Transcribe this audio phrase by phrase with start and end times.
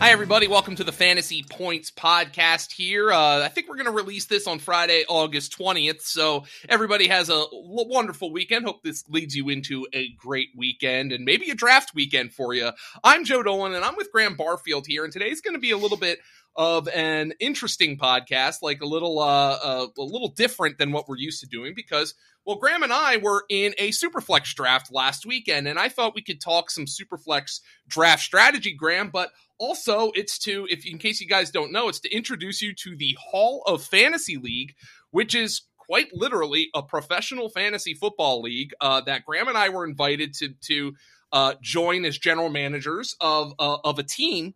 [0.00, 0.46] Hi, everybody.
[0.46, 3.10] Welcome to the Fantasy Points Podcast here.
[3.10, 6.02] Uh, I think we're going to release this on Friday, August 20th.
[6.02, 8.64] So everybody has a wonderful weekend.
[8.64, 12.70] Hope this leads you into a great weekend and maybe a draft weekend for you.
[13.02, 15.02] I'm Joe Dolan and I'm with Graham Barfield here.
[15.02, 16.20] And today's going to be a little bit
[16.58, 21.16] of an interesting podcast, like a little, uh, uh, a little different than what we're
[21.16, 22.14] used to doing because
[22.48, 26.22] well, Graham and I were in a Superflex draft last weekend, and I thought we
[26.22, 29.10] could talk some Superflex draft strategy, Graham.
[29.10, 32.74] But also, it's to, if in case you guys don't know, it's to introduce you
[32.76, 34.76] to the Hall of Fantasy League,
[35.10, 39.84] which is quite literally a professional fantasy football league uh, that Graham and I were
[39.84, 40.94] invited to to
[41.30, 44.54] uh, join as general managers of uh, of a team.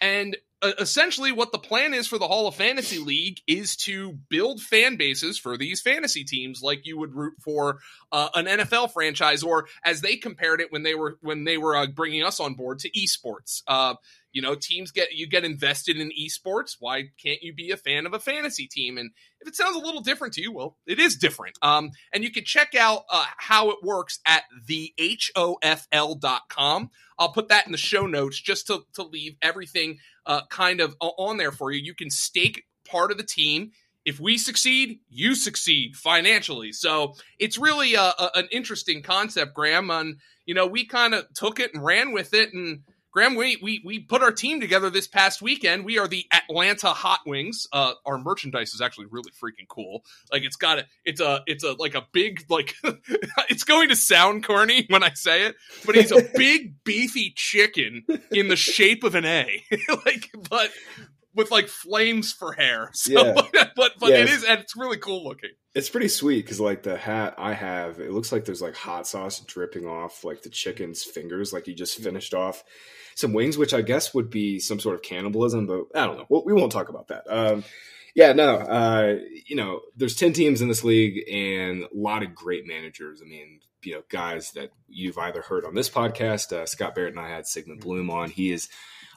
[0.00, 0.34] And
[0.78, 4.96] essentially what the plan is for the Hall of Fantasy League is to build fan
[4.96, 7.78] bases for these fantasy teams like you would root for
[8.12, 11.76] uh, an NFL franchise or as they compared it when they were when they were
[11.76, 13.62] uh, bringing us on board to esports.
[13.66, 13.94] Uh,
[14.34, 16.76] you know, teams get you get invested in esports.
[16.80, 18.98] Why can't you be a fan of a fantasy team?
[18.98, 21.56] And if it sounds a little different to you, well, it is different.
[21.62, 25.70] Um, and you can check out uh, how it works at thehofl.com.
[27.16, 30.96] I'll put that in the show notes just to, to leave everything uh, kind of
[31.00, 31.80] on there for you.
[31.80, 33.70] You can stake part of the team.
[34.04, 36.72] If we succeed, you succeed financially.
[36.72, 39.90] So it's really a, a, an interesting concept, Graham.
[39.90, 42.80] And, you know, we kind of took it and ran with it and
[43.14, 45.84] Graham, we, we we put our team together this past weekend.
[45.84, 47.68] We are the Atlanta Hot Wings.
[47.72, 50.02] Uh, our merchandise is actually really freaking cool.
[50.32, 52.74] Like it's got a it's a it's a like a big like
[53.48, 55.54] it's going to sound corny when I say it,
[55.86, 59.62] but he's a big beefy chicken in the shape of an A.
[60.04, 60.72] like but
[61.34, 62.90] with like flames for hair.
[63.04, 63.68] So, yeah.
[63.76, 65.50] but but yeah, it is and it's really cool looking.
[65.74, 69.06] It's pretty sweet because like the hat I have, it looks like there's like hot
[69.06, 72.64] sauce dripping off like the chicken's fingers, like he just finished off
[73.14, 76.42] some wings, which I guess would be some sort of cannibalism, but I don't know.
[76.44, 77.24] We won't talk about that.
[77.28, 77.64] Um,
[78.14, 82.34] yeah, no, uh, you know, there's 10 teams in this league and a lot of
[82.34, 83.20] great managers.
[83.20, 87.12] I mean, you know, guys that you've either heard on this podcast, uh, Scott Barrett
[87.14, 88.30] and I had Sigmund Bloom on.
[88.30, 88.68] He is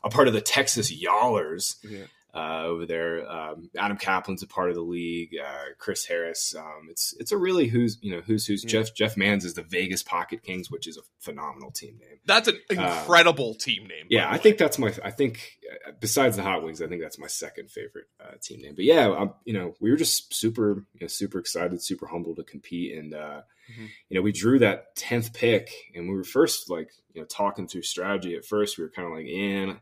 [0.04, 1.78] a part of the Texas Y'allers.
[1.84, 2.06] Yeah
[2.38, 3.30] uh, over there.
[3.30, 5.36] Um, Adam Kaplan's a part of the league.
[5.36, 6.54] Uh, Chris Harris.
[6.56, 8.64] Um, it's it's a really who's you know who's who's.
[8.64, 12.20] Jeff Jeff Mans is the Vegas Pocket Kings, which is a phenomenal team name.
[12.26, 14.06] That's an uh, incredible team name.
[14.10, 14.94] Yeah, I think that's my.
[15.04, 18.62] I think uh, besides the Hot Wings, I think that's my second favorite uh, team
[18.62, 18.76] name.
[18.76, 22.36] But yeah, I'm, you know, we were just super you know, super excited, super humbled
[22.36, 23.86] to compete, and uh, mm-hmm.
[24.10, 27.68] you know, we drew that tenth pick, and we were first like you know talking
[27.68, 28.36] through strategy.
[28.36, 29.78] At first, we were kind of like, yeah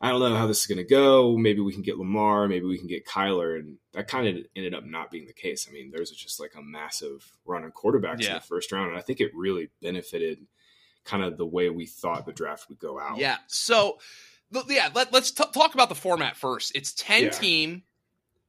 [0.00, 1.36] I don't know how this is going to go.
[1.36, 2.48] Maybe we can get Lamar.
[2.48, 3.58] Maybe we can get Kyler.
[3.58, 5.66] And that kind of ended up not being the case.
[5.68, 8.28] I mean, there's just like a massive run on quarterbacks yeah.
[8.28, 8.90] in the first round.
[8.90, 10.38] And I think it really benefited
[11.04, 13.18] kind of the way we thought the draft would go out.
[13.18, 13.38] Yeah.
[13.46, 13.98] So,
[14.68, 16.72] yeah, let, us t- talk about the format first.
[16.74, 17.30] It's 10 yeah.
[17.30, 17.82] team,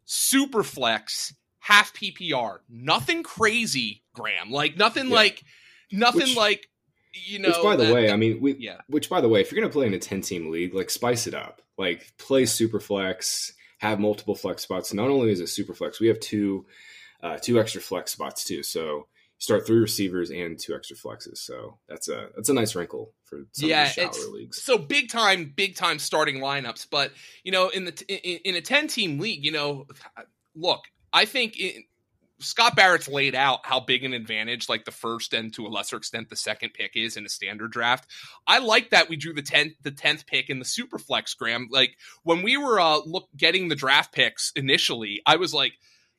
[0.04, 2.60] super flex, half PPR.
[2.68, 4.52] Nothing crazy, Graham.
[4.52, 5.16] Like, nothing yeah.
[5.16, 5.44] like,
[5.94, 6.70] nothing Which, like
[7.26, 7.50] you know.
[7.50, 8.56] Which, by the that, way, I mean, we.
[8.58, 8.78] Yeah.
[8.88, 10.90] Which, by the way, if you're going to play in a ten team league, like
[10.90, 11.62] spice it up.
[11.78, 14.94] Like play super flex, have multiple flex spots.
[14.94, 16.66] Not only is it super flex, we have two,
[17.22, 18.64] uh, two extra flex spots too.
[18.64, 19.08] So
[19.40, 21.38] start three receivers and two extra flexes.
[21.38, 24.62] So that's a that's a nice wrinkle for some yeah, of the leagues.
[24.62, 26.88] So big time, big time starting lineups.
[26.90, 27.12] But
[27.44, 29.86] you know, in the in, in a ten team league, you know,
[30.56, 31.84] look, I think in,
[32.40, 35.98] Scott Barrett's laid out how big an advantage, like the first and to a lesser
[35.98, 38.10] extent the second pick is in a standard draft.
[38.46, 41.68] I like that we drew the tenth the tenth pick in the super flex, Graham.
[41.72, 45.74] Like when we were uh look getting the draft picks initially, I was like,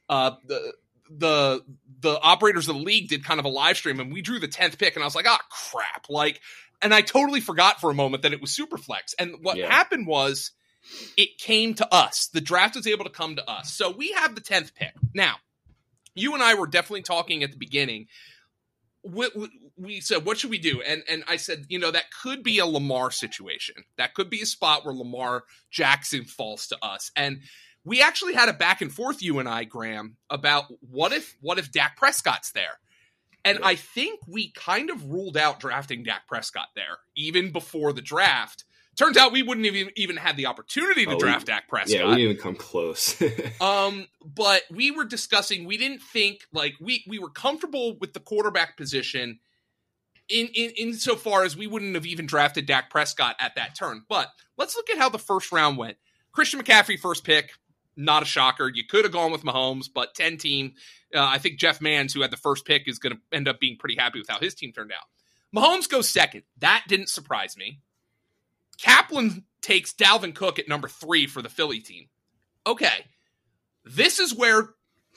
[0.08, 0.72] uh the
[1.10, 1.62] the
[2.00, 4.48] the operators of the league did kind of a live stream and we drew the
[4.48, 6.40] tenth pick, and I was like, ah, oh, crap, like,
[6.82, 9.14] and I totally forgot for a moment that it was super flex.
[9.18, 9.70] And what yeah.
[9.70, 10.52] happened was
[11.16, 12.28] it came to us.
[12.28, 13.72] The draft was able to come to us.
[13.72, 14.92] So we have the 10th pick.
[15.14, 15.36] Now,
[16.18, 18.06] you and I were definitely talking at the beginning.
[19.02, 19.28] We,
[19.76, 22.58] we, said, "What should we do?" And and I said, you know, that could be
[22.58, 23.76] a Lamar situation.
[23.96, 27.10] That could be a spot where Lamar Jackson falls to us.
[27.16, 27.40] And
[27.84, 31.58] we actually had a back and forth, you and I, Graham, about what if what
[31.58, 32.78] if Dak Prescott's there.
[33.44, 38.02] And I think we kind of ruled out drafting Dak Prescott there, even before the
[38.02, 38.64] draft,
[38.98, 41.90] Turns out we wouldn't even even had the opportunity to Oh, we- draft Dak Prescott.
[42.00, 43.20] Yeah, we didn't even come close.
[43.60, 45.64] Um, but we were discussing.
[45.64, 49.40] We didn't think like we we were comfortable with the quarterback position.
[50.28, 54.02] In, in insofar as we wouldn't have even drafted Dak Prescott at that turn.
[54.10, 54.28] But
[54.58, 55.96] let's look at how the first round went.
[56.32, 57.52] Christian McCaffrey, first pick,
[57.96, 58.70] not a shocker.
[58.72, 60.74] You could have gone with Mahomes, but 10 team.
[61.14, 63.58] Uh, I think Jeff Mans, who had the first pick, is going to end up
[63.58, 65.06] being pretty happy with how his team turned out.
[65.56, 66.42] Mahomes goes second.
[66.58, 67.80] That didn't surprise me.
[68.80, 72.06] Kaplan takes Dalvin Cook at number three for the Philly team.
[72.66, 73.06] Okay.
[73.84, 74.70] This is where,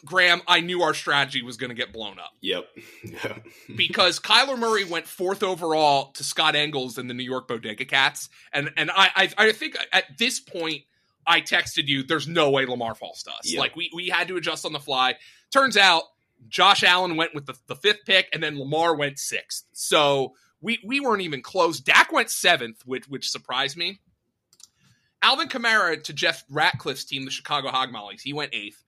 [0.06, 2.66] Graham, I knew our strategy was going to get blown up yep.
[3.75, 8.30] Because Kyler Murray went fourth overall to Scott Engels and the New York Bodega Cats.
[8.52, 10.84] And and I I, I think at this point
[11.28, 13.52] I texted you, there's no way Lamar falls to us.
[13.52, 13.60] Yep.
[13.60, 15.16] Like we we had to adjust on the fly.
[15.52, 16.04] Turns out
[16.48, 19.66] Josh Allen went with the, the fifth pick, and then Lamar went sixth.
[19.74, 21.80] So we we weren't even close.
[21.80, 24.00] Dak went seventh, which which surprised me.
[25.22, 28.84] Alvin Kamara to Jeff Ratcliffe's team, the Chicago Hogmollies, he went eighth.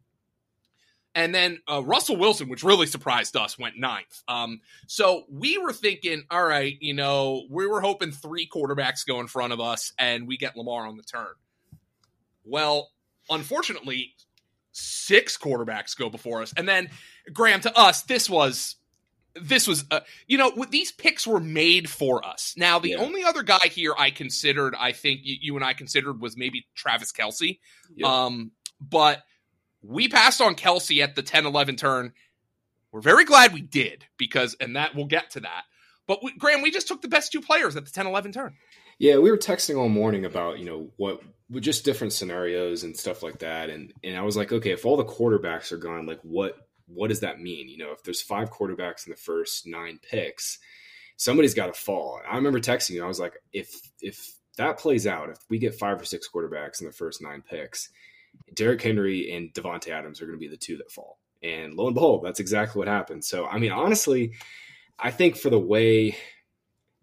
[1.15, 4.23] And then uh, Russell Wilson, which really surprised us, went ninth.
[4.27, 9.19] Um, so we were thinking, all right, you know, we were hoping three quarterbacks go
[9.19, 11.27] in front of us and we get Lamar on the turn.
[12.43, 12.89] Well,
[13.29, 14.15] unfortunately,
[14.71, 16.51] six quarterbacks go before us.
[16.57, 16.89] And then,
[17.31, 18.75] Graham, to us, this was.
[19.35, 22.53] This was, uh, you know, these picks were made for us.
[22.55, 22.97] Now, the Yeah.
[22.97, 26.67] only other guy here I considered, I think you, you and I considered, was maybe
[26.75, 27.59] Travis Kelce.
[27.95, 28.07] Yep.
[28.07, 29.23] Um, but
[29.81, 32.13] we passed on Kelce at the 10 11 turn.
[32.91, 35.63] We're very glad we did because, and that we'll get to that.
[36.05, 38.55] But we, Graham, we just took the best two players at the 10 11 turn.
[38.99, 41.21] Yeah, we were texting all morning about you know what
[41.59, 44.97] just different scenarios and stuff like that, and and I was like, okay, if all
[44.97, 46.55] the quarterbacks are gone, like what
[46.87, 47.69] what does that mean?
[47.69, 50.59] You know, if there's five quarterbacks in the first nine picks,
[51.17, 52.19] somebody's got to fall.
[52.29, 55.75] I remember texting you, I was like, if if that plays out, if we get
[55.75, 57.89] five or six quarterbacks in the first nine picks,
[58.55, 61.19] Derrick Henry and Davante Adams are going to be the two that fall.
[61.41, 63.25] And lo and behold, that's exactly what happened.
[63.25, 64.33] So, I mean, honestly,
[64.99, 66.15] I think for the way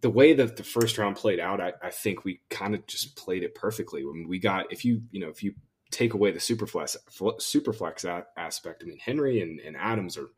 [0.01, 3.17] the way that the first round played out, I, I think we kind of just
[3.17, 4.03] played it perfectly.
[4.05, 5.55] When we got, if you you know, if you
[5.91, 10.29] take away the superflex superflex aspect, I mean, Henry and, and Adams are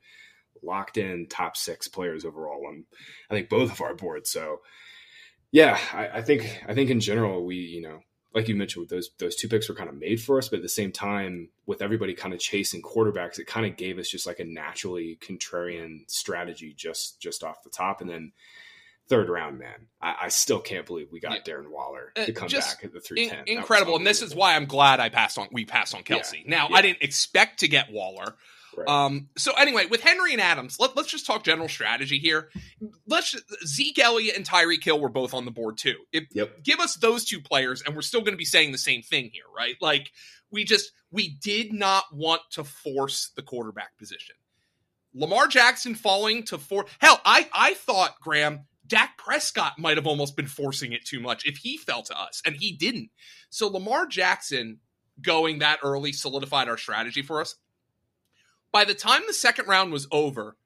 [0.62, 2.84] locked in top six players overall on
[3.30, 4.30] I think both of our boards.
[4.30, 4.60] So
[5.50, 8.00] yeah, I, I think I think in general we you know
[8.34, 10.62] like you mentioned, those those two picks were kind of made for us, but at
[10.62, 14.26] the same time, with everybody kind of chasing quarterbacks, it kind of gave us just
[14.26, 18.32] like a naturally contrarian strategy just just off the top, and then
[19.12, 22.48] third round, man, I, I still can't believe we got Darren Waller Uh, to come
[22.48, 25.48] back at the three In- incredible, and this is why I'm glad I passed on.
[25.52, 26.46] We passed on Kelce.
[26.46, 26.76] Now yeah.
[26.76, 28.34] I didn't expect to get Waller.
[28.74, 28.88] Right.
[28.88, 32.48] Um, so anyway, with Henry and Adams, let, us just talk general strategy here.
[33.06, 33.36] Let's
[33.66, 35.96] Zeke Elliott and Tyreek Hill were both on the board too.
[36.10, 36.62] If, Yep.
[36.62, 39.28] Give us those two players, and we're still going to be saying the same thing
[39.30, 39.74] here, right?
[39.82, 40.10] Like
[40.50, 44.36] we just we did not want to force the quarterback position.
[45.14, 46.86] Lamar Jackson falling to four.
[46.98, 51.46] Hell, I I thought Graham Dak Prescott might have almost been forcing it too much
[51.46, 53.10] if he fell to us, and he didn't.
[53.50, 54.78] So Lamar Jackson
[55.20, 57.56] going that early solidified our strategy for us.
[58.72, 60.56] By the time the second round was over,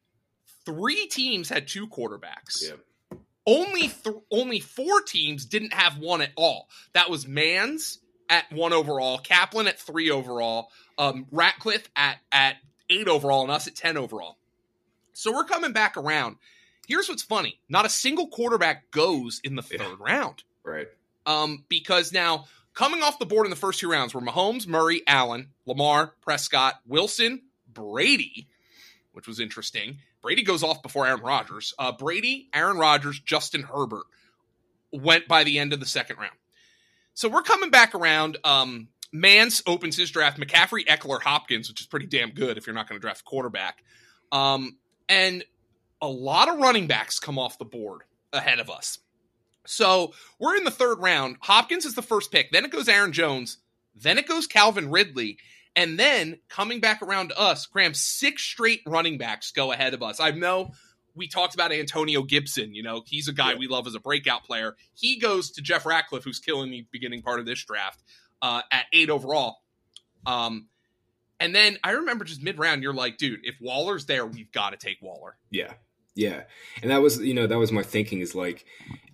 [0.65, 2.63] three teams had two quarterbacks.
[2.63, 3.19] Yeah.
[3.47, 6.69] Only th- only four teams didn't have one at all.
[6.95, 7.99] That was Mans
[8.29, 10.69] at one overall, Kaplan at three overall,
[10.99, 12.57] um, Ratcliffe at at
[12.91, 14.37] eight overall, and us at ten overall.
[15.13, 16.37] So we're coming back around.
[16.87, 19.79] Here's what's funny: not a single quarterback goes in the Yeah.
[19.79, 20.43] third round.
[20.65, 20.89] right.
[21.27, 25.03] Um, because now coming off the board in the first two rounds were Mahomes, Murray,
[25.09, 28.49] Allen, Lamar, Prescott, Wilson, Brady,
[29.13, 29.99] which was interesting.
[30.23, 31.75] Brady goes off before Aaron Rodgers.
[31.79, 34.05] Uh, Brady, Aaron Rodgers, Justin Herbert
[34.93, 36.35] went by the end of the second round.
[37.15, 38.39] So we're coming back around.
[38.45, 40.39] Um, Mans opens his draft.
[40.39, 43.25] McCaffrey, Ekeler, Hopkins, which is pretty damn good if you're not going to draft a
[43.25, 43.83] quarterback.
[44.33, 44.77] Um,
[45.09, 45.45] and
[46.01, 48.99] a lot of running backs come off the board ahead of us.
[49.67, 51.37] So we're in the third round.
[51.41, 52.53] Hopkins is the first pick.
[52.53, 53.59] Then it goes Aaron Jones.
[53.95, 55.39] Then it goes Calvin Ridley.
[55.75, 60.03] And then coming back around to us, Graham, six straight running backs go ahead of
[60.03, 60.21] us.
[60.21, 60.71] I know
[61.15, 62.75] we talked about Antonio Gibson.
[62.75, 63.59] You know, he's a guy Yeah.
[63.59, 64.77] we love as a breakout player.
[64.95, 68.03] He goes to Jeff Ratcliffe, who's killing the beginning part of this draft
[68.43, 69.57] uh, at eight overall.
[70.27, 70.69] Um,
[71.41, 74.71] and then I remember just mid round, you're like, dude, if Waller's there, we've got
[74.71, 75.37] to take Waller.
[75.51, 75.75] Yeah.
[76.15, 76.45] Yeah.
[76.83, 78.65] And that was, you know, that was my thinking is like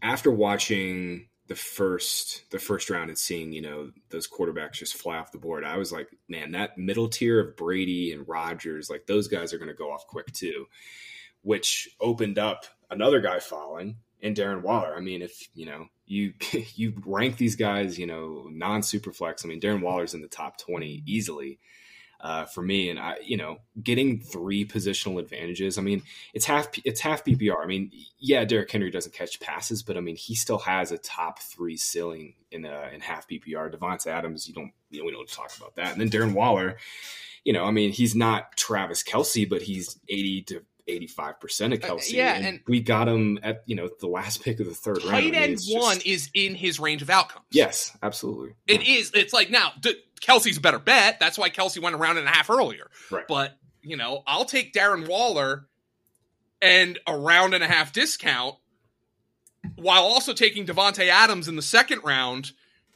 [0.00, 5.16] after watching the first the first round and seeing, you know, those quarterbacks just fly
[5.18, 9.06] off the board, I was like, man, that middle tier of Brady and Rodgers, like
[9.06, 10.66] those guys are going to go off quick too,
[11.42, 14.94] which opened up another guy falling and Darren Waller.
[14.96, 16.34] I mean, if, you know, you
[16.76, 19.44] you rank these guys, you know, non super flex.
[19.44, 21.58] I mean, Darren Waller's in the top twenty easily
[22.22, 22.88] uh, for me.
[22.88, 25.76] And I, you know, getting three positional advantages.
[25.76, 26.02] I mean,
[26.32, 27.62] it's half it's half PPR.
[27.62, 30.98] I mean, yeah, Derrick Henry doesn't catch passes, but I mean, he still has a
[30.98, 33.74] top three ceiling in uh, in half PPR.
[33.74, 35.92] Davante Adams, you don't you know, we don't talk about that.
[35.92, 36.76] And then Darren Waller,
[37.44, 40.62] you know, I mean, he's not Travis Kelce, but he's eighty to
[41.00, 42.12] 85% of Kelce.
[42.12, 44.75] Uh, yeah, and, and, we got him at, you know, the last pick of the
[44.75, 45.32] third tight round.
[45.32, 47.46] Tight end one is in his range of outcomes.
[47.50, 48.54] Yes, absolutely.
[48.66, 48.96] It yeah.
[48.96, 49.11] is.
[49.14, 51.18] It's like now, d- Kelce's a better bet.
[51.20, 52.88] That's why Kelce went a round and a half earlier.
[53.11, 53.26] Right.
[53.26, 55.66] But, you know, I'll take Darren Waller
[56.61, 58.56] and a round and a half discount
[59.76, 62.52] while also taking Davante Adams in the second round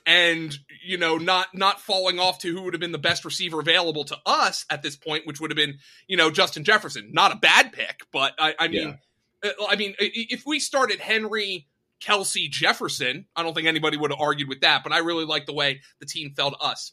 [0.07, 3.61] and you know not not falling off to who would have been the best receiver
[3.61, 7.33] available to us at this point which would have been you know Justin Jefferson not
[7.33, 8.99] a bad pick but I, I mean
[9.43, 9.51] yeah.
[9.61, 11.67] Uh, I mean if we started Henry
[12.01, 15.47] Kelce Jefferson I don't think anybody would have argued with that but I really like
[15.47, 16.93] the way the team fell to us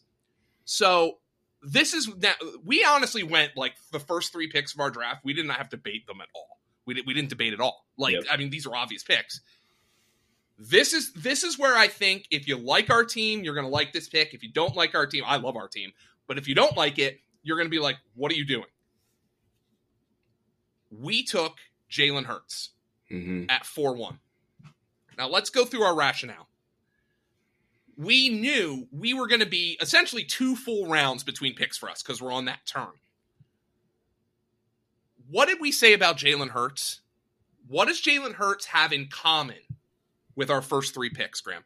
[0.65, 1.19] so
[1.63, 5.21] this is now we honestly went like the first three picks of our draft.
[5.23, 6.59] We did not have to debate them at all.
[6.85, 7.85] We did, we didn't debate at all.
[7.97, 8.23] Like yep.
[8.29, 9.41] I mean, these are obvious picks.
[10.57, 13.71] This is this is where I think if you like our team, you're going to
[13.71, 14.33] like this pick.
[14.33, 15.91] If you don't like our team, I love our team,
[16.27, 18.67] but if you don't like it, you're going to be like, "What are you doing?"
[20.91, 21.57] We took
[21.91, 22.69] Jalen Hurts
[23.11, 23.45] mm-hmm.
[23.49, 24.19] at four one.
[25.17, 26.47] Now let's go through our rationale
[27.97, 32.01] we knew we were going to be essentially two full rounds between picks for us
[32.01, 32.87] because we're on that turn.
[35.29, 37.01] What did we say about Jalen Hurts?
[37.67, 39.57] What does Jalen Hurts have in common
[40.35, 41.63] with our first three picks, Graham?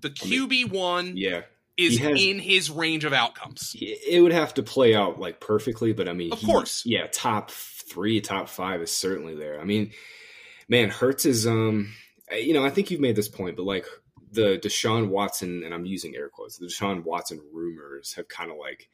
[0.00, 1.42] The QB one, yeah,
[1.76, 3.74] is has, in his range of outcomes.
[3.78, 7.50] It would have to play out like perfectly, but I mean, of course, yeah, top
[7.50, 9.60] three, top five is certainly there.
[9.60, 9.92] I mean,
[10.68, 11.92] man, Hurts is um,
[12.32, 13.86] you know, I think you've made this point, but like
[14.32, 18.58] the Deshaun Watson, and I'm using air quotes, the Deshaun Watson rumors have kind of
[18.58, 18.88] like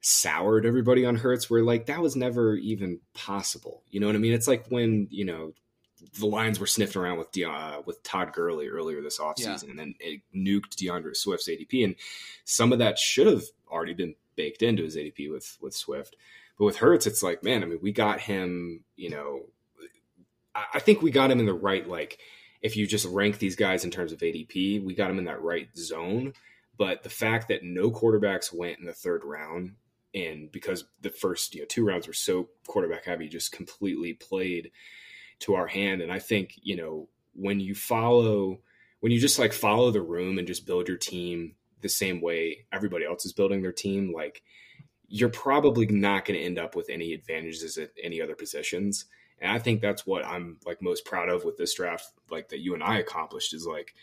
[0.00, 3.82] soured everybody on Hurts, where like that was never even possible.
[3.90, 4.32] You know what I mean?
[4.32, 5.52] It's like when, you know,
[6.18, 9.70] the Lions were sniffing around with De- uh, with Todd Gurley earlier this offseason, yeah.
[9.70, 11.96] and then it nuked D'Andre Swift's ADP, and
[12.44, 16.16] some of that should have already been baked into his ADP with with Swift.
[16.58, 18.84] But with Hurts, it's like, man, I mean, we got him.
[18.96, 19.40] You know,
[20.54, 22.18] I, I think we got him in the right like
[22.60, 25.42] if you just rank these guys in terms of ADP, we got him in that
[25.42, 26.32] right zone.
[26.76, 29.74] But the fact that no quarterbacks went in the third round,
[30.14, 34.70] and because the first you know two rounds were so quarterback heavy, just completely played
[35.40, 36.02] to our hand.
[36.02, 38.60] And I think you know when you follow,
[39.00, 42.66] when you just like follow the room and just build your team the same way
[42.72, 44.42] everybody else is building their team, like
[45.08, 49.06] you're probably not going to end up with any advantages at any other positions.
[49.40, 52.58] And I think that's what I'm like most proud of with this draft, like that
[52.58, 53.94] you and I accomplished is like,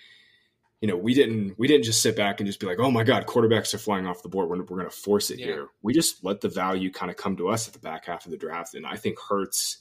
[0.82, 3.04] you know, we didn't we didn't just sit back and just be like, oh my
[3.04, 4.50] god, quarterbacks are flying off the board.
[4.50, 5.46] We're, we're going to force it yeah.
[5.46, 5.68] here.
[5.82, 8.32] We just let the value kind of come to us at the back half of
[8.32, 9.77] the draft, and I think Hurts,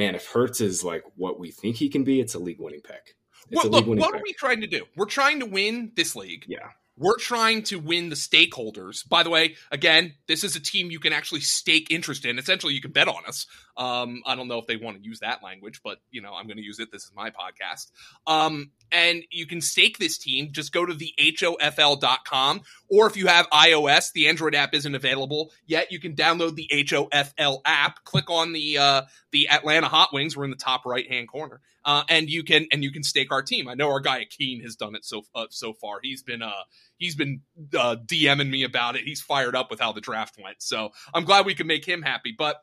[0.00, 2.80] man, if Hurts is like what we think he can be, it's a league winning
[2.80, 3.16] pick.
[3.52, 4.14] Well, look, what pick.
[4.14, 4.86] are we trying to do?
[4.96, 6.44] We're trying to win this league.
[6.48, 6.70] Yeah.
[6.96, 9.06] We're trying to win the stakeholders.
[9.08, 12.38] By the way, again, this is a team you can actually stake interest in.
[12.38, 13.46] Essentially, you can bet on us.
[13.80, 16.46] Um, I don't know if they want to use that language, but you know, I'm
[16.46, 16.92] going to use it.
[16.92, 17.90] This is my podcast.
[18.26, 20.50] Um, and you can stake this team.
[20.52, 22.60] Just go to the HOFL.com,
[22.90, 25.90] or if you have iOS, the Android app isn't available yet.
[25.90, 28.04] You can download the HOFL app.
[28.04, 30.36] Click on the uh, the Atlanta Hot Wings.
[30.36, 33.32] We're in the top right hand corner, uh, and you can and you can stake
[33.32, 33.66] our team.
[33.66, 36.00] I know our guy Akeen has done it so uh, so far.
[36.02, 36.64] He's been uh
[36.98, 37.40] he's been
[37.78, 39.04] uh, DMing me about it.
[39.04, 40.60] He's fired up with how the draft went.
[40.60, 42.34] So I'm glad we can make him happy.
[42.36, 42.62] But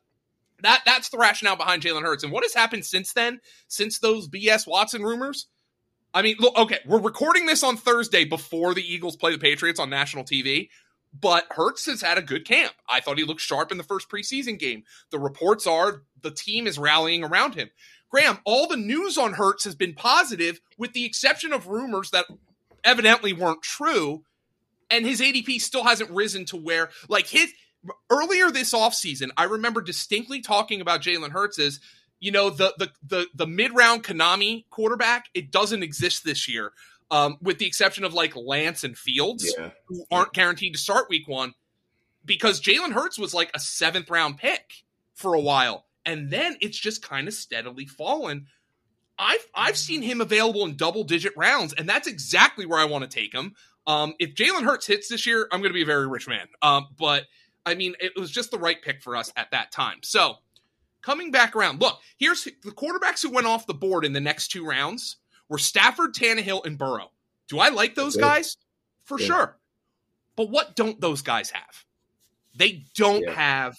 [0.63, 2.23] that that's the rationale behind Jalen Hurts.
[2.23, 5.47] And what has happened since then, since those BS Watson rumors?
[6.13, 9.79] I mean, look, okay, we're recording this on Thursday before the Eagles play the Patriots
[9.79, 10.69] on national TV.
[11.19, 12.73] But Hurts has had a good camp.
[12.89, 14.83] I thought he looked sharp in the first preseason game.
[15.09, 17.69] The reports are the team is rallying around him.
[18.09, 22.25] Graham, all the news on Hurts has been positive, with the exception of rumors that
[22.83, 24.23] evidently weren't true.
[24.89, 27.51] And his ADP still hasn't risen to where, like, his
[28.09, 31.79] earlier this offseason, I remember distinctly talking about Jalen Hurts as,
[32.19, 36.71] you know, the the the, the mid round Konami quarterback, it doesn't exist this year.
[37.09, 39.69] Um, with the exception of like Lance and Fields, yeah.
[39.85, 41.53] who aren't guaranteed to start week one,
[42.25, 45.85] because Jalen Hurts was like a seventh round pick for a while.
[46.05, 48.47] And then it's just kind of steadily fallen.
[49.19, 53.09] I've I've seen him available in double digit rounds, and that's exactly where I want
[53.09, 53.55] to take him.
[53.85, 56.47] Um, if Jalen Hurts hits this year, I'm going to be a very rich man.
[56.61, 57.23] Um, but
[57.67, 59.97] I mean, it was just the right pick for us at that time.
[60.03, 60.35] So
[61.01, 64.47] coming back around, look, here's the quarterbacks who went off the board in the next
[64.49, 65.17] two rounds
[65.49, 67.11] were Stafford, Tannehill, and Burrow.
[67.49, 68.57] Do I like those guys?
[69.03, 69.27] For yeah.
[69.27, 69.57] sure.
[70.35, 71.85] But what don't those guys have?
[72.55, 73.33] They don't yeah.
[73.33, 73.77] have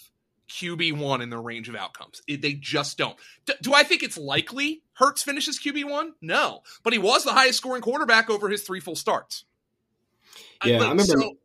[0.49, 2.21] QB1 in their range of outcomes.
[2.27, 3.15] They just don't.
[3.45, 6.11] D- do I think it's likely Hurts finishes QB1?
[6.21, 6.61] No.
[6.83, 9.45] But he was the highest scoring quarterback over his three full starts.
[10.65, 11.03] Yeah, I, I remember.
[11.03, 11.37] So,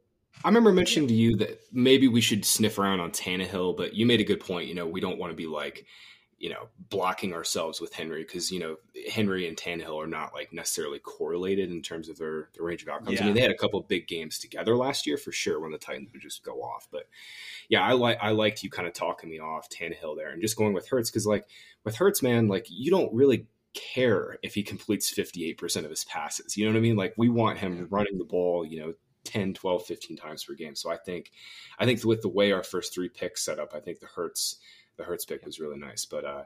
[0.44, 4.04] I remember mentioning to you that maybe we should sniff around on Tannehill, but you
[4.04, 4.68] made a good point.
[4.68, 5.86] You know, we don't want to be like,
[6.38, 8.76] you know, blocking ourselves with Henry because you know
[9.10, 12.90] Henry and Tannehill are not like necessarily correlated in terms of their, their range of
[12.90, 13.16] outcomes.
[13.16, 13.22] Yeah.
[13.22, 15.78] I mean, they had a couple big games together last year for sure when the
[15.78, 16.88] Titans would just go off.
[16.92, 17.08] But
[17.70, 20.58] yeah, I like I liked you kind of talking me off Tannehill there and just
[20.58, 21.46] going with Hurts because like
[21.84, 26.56] with Hurts, man, like you don't really care if he completes 58% of his passes.
[26.56, 26.96] You know what I mean?
[26.96, 28.94] Like we want him running the ball, you know,
[29.25, 30.75] 10, 12, 15 times per game.
[30.75, 31.33] So I think
[31.78, 34.59] I think with the way our first three picks set up, I think the Hurts
[34.97, 36.04] the Hurts pick was really nice.
[36.04, 36.45] But uh,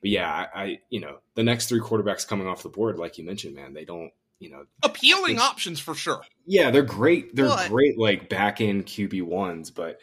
[0.00, 3.18] but yeah, I, I, you know the next three quarterbacks coming off the board, like
[3.18, 6.22] you mentioned, man, they don't you know appealing options for sure.
[6.46, 7.34] Yeah, they're great.
[7.34, 9.98] They're but, great like back end QB ones, but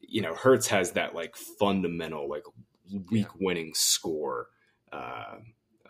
[0.00, 2.44] you know Hurts has that like fundamental like
[3.10, 4.48] week winning score
[4.92, 5.36] uh,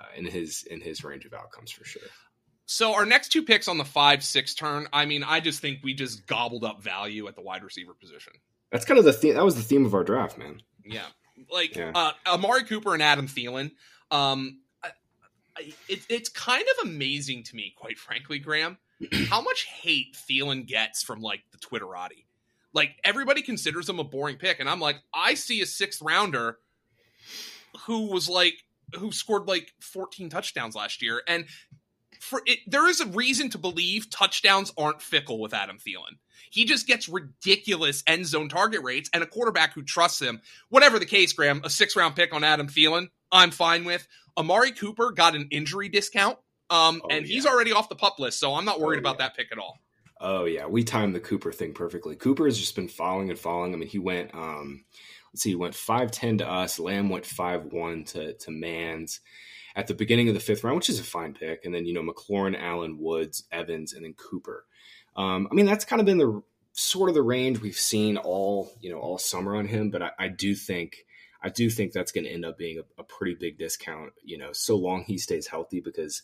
[0.00, 2.02] uh, in his in his range of outcomes for sure.
[2.66, 5.80] So our next two picks on the five six turn, I mean, I just think
[5.82, 8.32] we just gobbled up value at the wide receiver position.
[8.70, 9.34] That's kind of the theme.
[9.34, 10.62] That was the theme of our draft, man.
[10.84, 11.06] Yeah,
[11.50, 11.92] like yeah.
[11.94, 13.72] Uh, Amari Cooper and Adam Thielen.
[14.10, 14.88] Um, I,
[15.56, 18.78] I, it, it's kind of amazing to me, quite frankly, Graham,
[19.28, 22.24] how much hate Thielen gets from like the Twitterati.
[22.72, 26.58] Like everybody considers him a boring pick, and I'm like, I see a sixth rounder
[27.86, 28.54] who was like
[28.98, 31.46] who scored like 14 touchdowns last year, and
[32.24, 36.18] for it, there is a reason to believe touchdowns aren't fickle with Adam Thielen.
[36.50, 40.40] He just gets ridiculous end zone target rates and a quarterback who trusts him.
[40.68, 44.06] Whatever the case, Graham, a six round pick on Adam Thielen, I'm fine with.
[44.36, 46.38] Amari Cooper got an injury discount,
[46.70, 47.34] um, oh, and yeah.
[47.34, 49.26] he's already off the pup list, so I'm not worried oh, about yeah.
[49.26, 49.78] that pick at all.
[50.20, 52.16] Oh yeah, we timed the Cooper thing perfectly.
[52.16, 53.74] Cooper has just been falling and falling.
[53.74, 54.84] I mean, he went um,
[55.32, 56.78] let's see, he went five ten to us.
[56.78, 59.20] Lamb went five one to to Mans
[59.76, 61.64] at the beginning of the fifth round, which is a fine pick.
[61.64, 64.64] And then, you know, McLaurin, Allen, Woods, Evans, and then Cooper.
[65.16, 68.72] Um, I mean, that's kind of been the sort of the range we've seen all,
[68.80, 69.90] you know, all summer on him.
[69.90, 71.04] But I, I do think,
[71.42, 74.38] I do think that's going to end up being a, a, pretty big discount, you
[74.38, 76.22] know, so long he stays healthy because,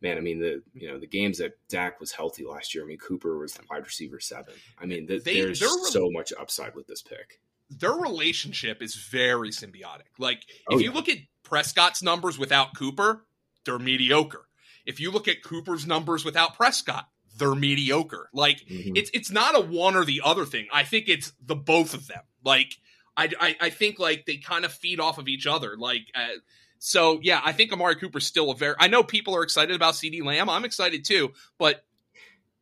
[0.00, 2.86] man, I mean, the, you know, the games that Dak was healthy last year, I
[2.86, 4.54] mean, Cooper was the wide receiver seven.
[4.78, 5.60] I mean, the, they, there's
[5.92, 10.10] so much upside with this pick their relationship is very symbiotic.
[10.18, 13.24] Like oh, if you look at Prescott's numbers without Cooper,
[13.64, 14.46] they're mediocre.
[14.86, 18.28] If you look at Cooper's numbers without Prescott, they're mediocre.
[18.32, 18.96] Like mm-hmm.
[18.96, 20.66] it's it's not a one or the other thing.
[20.72, 22.22] I think it's the both of them.
[22.44, 22.74] Like
[23.16, 25.76] I I, I think like they kind of feed off of each other.
[25.76, 26.38] Like uh,
[26.78, 28.74] so yeah, I think Amari Cooper's still a very.
[28.78, 30.50] I know people are excited about CeeDee Lamb.
[30.50, 31.82] I'm excited too, but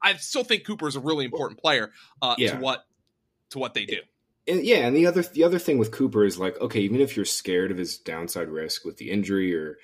[0.00, 2.52] I still think Cooper is a really important player uh, yeah.
[2.52, 2.84] to what
[3.50, 4.00] to what they do
[4.46, 7.16] and yeah, and the other the other thing with Cooper is like, okay, even if
[7.16, 9.78] you're scared of his downside risk with the injury or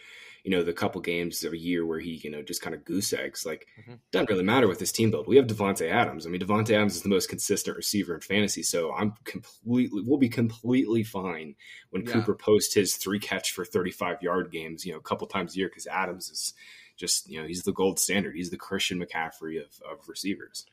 [0.45, 2.85] you know the couple games of a year where he you know just kind of
[2.85, 3.95] goose eggs, like mm-hmm.
[4.11, 5.29] doesn't really matter with this team build.
[5.29, 6.27] We have Davante Adams.
[6.27, 10.19] I mean, Davante Adams is the most consistent receiver in fantasy, so I'm completely we'll
[10.19, 11.55] be completely fine
[11.91, 12.13] when yeah.
[12.13, 15.59] Cooper posts his three catch for 35 yard games, you know, a couple times a
[15.59, 16.55] year because Adams is
[16.97, 18.35] just you know he's the gold standard.
[18.35, 20.67] He's the Christian McCaffrey of of receivers.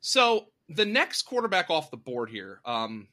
[0.00, 3.08] So the next quarterback off the board here, um,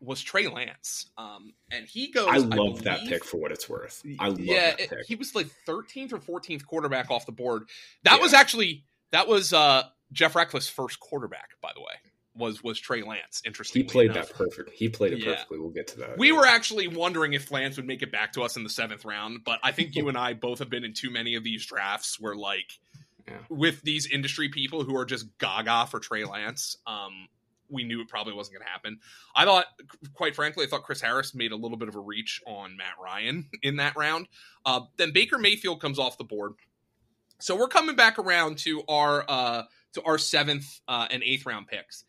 [0.00, 1.10] was Trey Lance.
[1.16, 2.28] Um, and he goes.
[2.28, 4.02] I love I believe, that pick for what it's worth.
[4.18, 5.06] I love yeah, that pick.
[5.06, 7.68] He was like 13th or 14th quarterback off the board.
[8.04, 8.22] That yeah.
[8.22, 11.94] was actually that was uh, Jeff Ratcliffe's first quarterback, by the way.
[12.36, 13.40] Was was Trey Lance?
[13.46, 13.82] Interesting.
[13.82, 14.28] He played enough.
[14.28, 14.70] that perfect.
[14.74, 15.32] He played it yeah.
[15.32, 15.58] perfectly.
[15.58, 16.18] We'll get to that.
[16.18, 19.06] We were actually wondering if Lance would make it back to us in the seventh
[19.06, 21.64] round, but I think you and I both have been in too many of these
[21.64, 22.78] drafts where like
[23.26, 23.38] yeah.
[23.48, 26.76] with these industry people who are just gaga for Trey Lance.
[26.86, 27.28] Um,
[27.68, 28.98] we knew it probably wasn't going to happen.
[29.34, 29.66] I thought,
[30.14, 32.94] quite frankly, I thought Chris Harris made a little bit of a reach on Matt
[33.02, 34.28] Ryan in that round.
[34.64, 36.54] Uh, then Baker Mayfield comes off the board.
[37.38, 41.66] So we're coming back around to our uh, to our seventh uh, and eighth round
[41.66, 42.04] picks,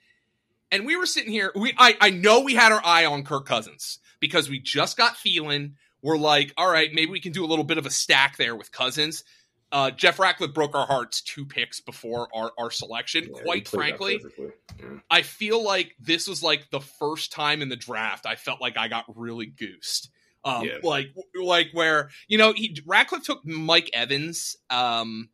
[0.72, 1.52] and we were sitting here.
[1.54, 5.18] We I, I know we had our eye on Kirk Cousins because we just got
[5.18, 5.76] feeling.
[6.02, 8.56] We're like, all right, maybe we can do a little bit of a stack there
[8.56, 9.26] with Cousins.
[9.72, 13.26] Uh, Jeff Ratcliffe broke our hearts two picks before our, our selection.
[13.26, 14.86] Yeah, Quite frankly, yeah.
[15.10, 18.78] I feel like this was like the first time in the draft I felt like
[18.78, 20.10] I got really goosed.
[20.46, 20.78] Um, yeah.
[20.82, 25.30] Like, like where you know he, Ratcliffe took Mike Evans um,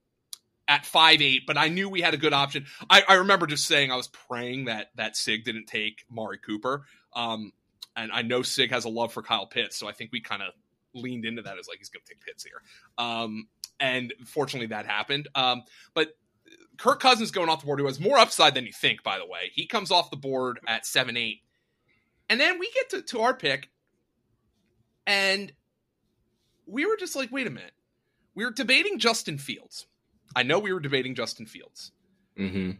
[0.67, 2.65] at five eight, but I knew we had a good option.
[2.89, 6.85] I, I remember just saying I was praying that that Sig didn't take Mari Cooper.
[7.15, 7.51] Um,
[7.95, 10.41] and I know Sig has a love for Kyle Pitts, so I think we kind
[10.41, 10.53] of
[10.95, 12.61] leaned into that as like he's going to take Pitts here.
[12.97, 13.47] Um,
[13.83, 15.27] and fortunately that happened.
[15.35, 16.15] Um, but
[16.77, 19.25] Kirk Cousins going off the board, who has more upside than you think, by the
[19.25, 19.51] way.
[19.53, 21.41] He comes off the board at 7 8.
[22.29, 23.69] And then we get to, to our pick,
[25.05, 25.51] and
[26.65, 27.73] we were just like, wait a minute.
[28.33, 29.85] We were debating Justin Fields.
[30.33, 31.91] I know we were debating Justin Fields.
[32.39, 32.71] Mm-hmm.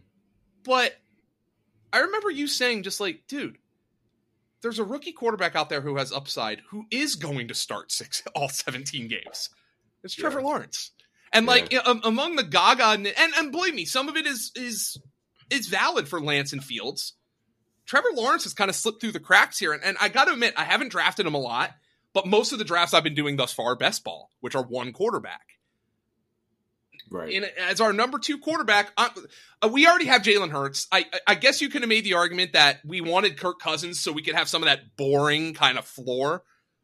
[0.64, 0.94] But
[1.92, 3.58] I remember you saying, just like, dude,
[4.62, 8.22] there's a rookie quarterback out there who has upside who is going to start six
[8.34, 9.50] all 17 games.
[10.02, 10.46] It's Trevor Yeah.
[10.46, 10.90] Lawrence.
[11.34, 14.52] And like um, among the Gaga and, and and believe me, some of it is
[14.54, 14.98] is
[15.50, 17.14] is valid for Lance and Fields.
[17.86, 20.32] Trevor Lawrence has kind of slipped through the cracks here, and, and I got to
[20.32, 21.70] admit, I haven't drafted him a lot,
[22.14, 24.62] but most of the drafts I've been doing thus far are best ball, which are
[24.62, 25.42] one quarterback.
[27.10, 27.30] Right.
[27.30, 29.10] In, as our number two quarterback, uh,
[29.62, 30.86] uh, we already have Jalen Hurts.
[30.90, 34.00] I, I- I guess you could have made the argument that we wanted Kirk Cousins
[34.00, 36.42] so we could have some of that boring kind of floor.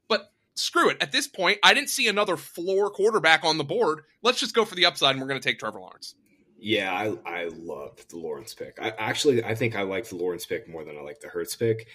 [0.09, 0.99] But screw it.
[1.01, 4.03] At this point, I didn't see another floor quarterback on the board.
[4.23, 6.15] Let's just go for the upside, and we're going to take Trevor Lawrence.
[6.59, 8.79] Yeah, I I love the Lawrence pick.
[8.81, 11.57] I actually I think I like the Lawrence pick more than I like the Hurts
[11.57, 11.89] pick.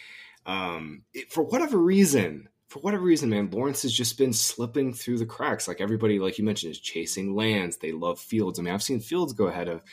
[0.45, 5.19] Um, it, for whatever reason, for whatever reason, man, Lawrence has just been slipping through
[5.19, 5.67] the cracks.
[5.67, 7.77] Like everybody, like you mentioned, is chasing Lance.
[7.77, 8.59] They love Fields.
[8.59, 9.83] I mean, I've seen Fields go ahead of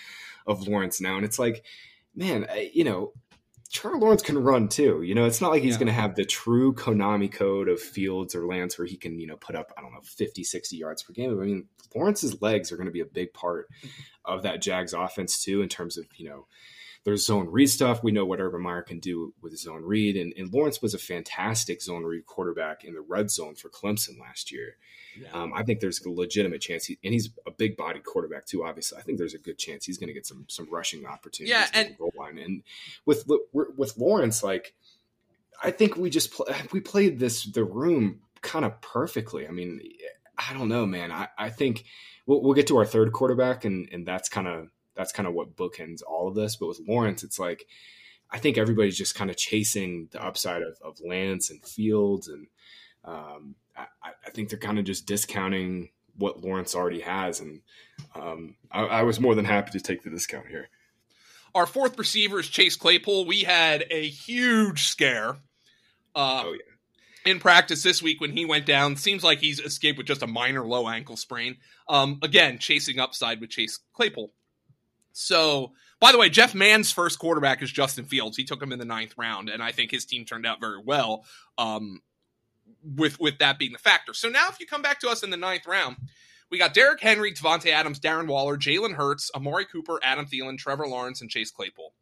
[0.47, 1.65] of Lawrence now, and it's like,
[2.15, 3.13] man, I, you know,
[3.73, 5.03] Trevor Lawrence can run too.
[5.03, 5.79] You know, it's not like he's Yeah.
[5.81, 9.27] going to have the true Konami code of Fields or Lance where he can, you
[9.27, 11.31] know, put up, I don't know, 50, 60 yards per game.
[11.41, 13.69] I mean, Lawrence's legs are going to be a big part
[14.25, 16.47] of that Jags offense too, in terms of, you know,
[17.05, 18.03] their zone read stuff.
[18.03, 20.17] We know what Urban Meyer can do with his zone read.
[20.17, 24.21] And, and Lawrence was a fantastic zone read quarterback in the red zone for Clemson
[24.21, 24.77] last year.
[25.33, 28.65] Um, I think there's a legitimate chance, he, and he's a big bodied quarterback too.
[28.65, 31.51] Obviously, I think there's a good chance he's going to get some some rushing opportunities.
[31.51, 32.39] Yeah, and- goal line.
[32.39, 32.63] And
[33.05, 34.75] with with Lawrence, like
[35.63, 36.41] I think we just
[36.73, 39.47] we played this the room kind of perfectly.
[39.47, 39.81] I mean,
[40.39, 41.13] I don't know, man.
[41.13, 41.85] I, I think
[42.27, 45.35] we'll, we'll get to our third quarterback, and and that's kind of that's kind of
[45.35, 46.57] what bookends all of this.
[46.57, 47.67] But with Lawrence, it's like
[48.31, 52.47] I think everybody's just kind of chasing the upside of, of Lance and Fields, and
[53.05, 53.87] um, I,
[54.27, 57.41] I think they're kind of just discounting what Lawrence already has.
[57.41, 57.61] And
[58.15, 60.69] um, I, I was more than happy to take the discount here.
[61.55, 63.27] Our fourth receiver is Chase Claypool.
[63.27, 65.37] We had a huge scare.
[66.15, 66.57] Uh, Oh,
[67.25, 70.27] In practice this week when he went down, seems like he's escaped with just a
[70.27, 71.57] minor low ankle sprain.
[71.89, 74.33] Um, again, chasing upside with Chase Claypool.
[75.13, 78.37] So, by the way, Jeff Mans' first quarterback is Justin Fields.
[78.37, 80.81] He took him in the ninth round, and I think his team turned out very
[80.85, 81.25] well.
[81.59, 82.01] Um,
[82.85, 84.15] with with that being the factor.
[84.15, 85.97] So now, if you come back to us in the ninth round,
[86.51, 90.87] we got Derrick Henry, Davante Adams, Darren Waller, Jalen Hurts, Amari Cooper, Adam Thielen, Trevor
[90.87, 91.93] Lawrence, and Chase Claypool.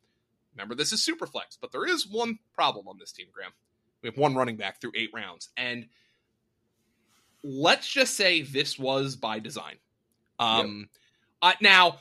[0.54, 3.52] Remember, this is super flex, but there is one problem on this team, Graham.
[4.02, 5.86] We have one running back through eight rounds, and
[7.42, 9.76] let's just say this was by design.
[10.38, 10.88] Um,
[11.42, 11.98] uh, now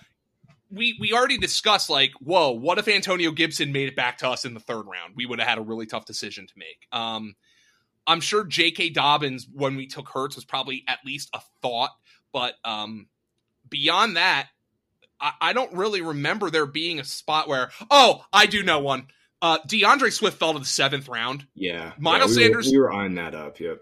[0.72, 4.46] we we already discussed like, whoa, what if Antonio Gibson made it back to us
[4.46, 5.14] in the third round?
[5.16, 6.88] We would have had a really tough decision to make.
[6.92, 7.36] Um,
[8.08, 8.90] I'm sure J.K.
[8.92, 11.92] Dobbins, when we took Hurts, was probably at least a thought,
[12.34, 13.08] but um,
[13.70, 14.48] beyond that,
[15.20, 19.08] I, I don't really remember there being a spot where, oh, I do know one.
[19.42, 21.46] Uh, D'Andre Swift fell to the seventh round.
[21.56, 23.60] Yeah, Miles yeah, we Sanders- Were, we were eyeing that up.
[23.60, 23.80] Yep.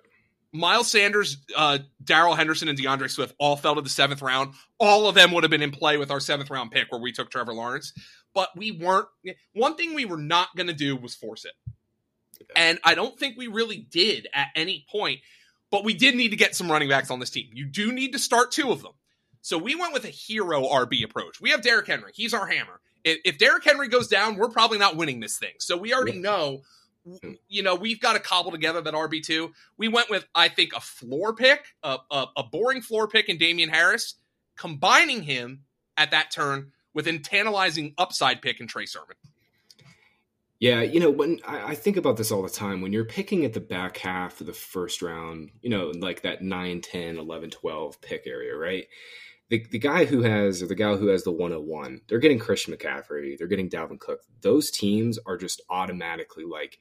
[0.53, 4.53] Miles Sanders, uh, Darrell Henderson, and D'Andre Swift all fell to the seventh round.
[4.79, 7.11] All of them would have been in play with our seventh round pick where we
[7.11, 7.93] took Trevor Lawrence.
[8.33, 9.07] But we weren't.
[9.53, 11.53] One thing we were not going to do was force it.
[12.55, 15.19] And I don't think we really did at any point.
[15.69, 17.49] But we did need to get some running backs on this team.
[17.51, 18.93] You do need to start two of them.
[19.41, 21.41] So we went with a hero RB approach.
[21.41, 22.11] We have Derrick Henry.
[22.13, 22.79] He's our hammer.
[23.03, 25.53] If, if Derrick Henry goes down, we're probably not winning this thing.
[25.59, 26.61] So we already know,
[27.07, 27.33] Hmm.
[27.47, 29.51] you know, we've got to cobble together that RB2.
[29.77, 33.37] We went with, I think, a floor pick, a, a, a boring floor pick in
[33.37, 34.15] Damien Harris,
[34.57, 35.61] combining him
[35.95, 39.15] at that turn with a tantalizing upside pick in Trey Sermon.
[40.59, 43.45] Yeah, you know, when I, I think about this all the time, when you're picking
[43.45, 47.51] at the back half of the first round, you know, like that 9, 10, 11,
[47.51, 48.87] 12 pick area, right?
[49.49, 52.73] The, the guy who has, or the guy who has the 101, they're getting Christian
[52.73, 54.21] McCaffrey, they're getting Dalvin Cook.
[54.41, 56.79] Those teams are just automatically like,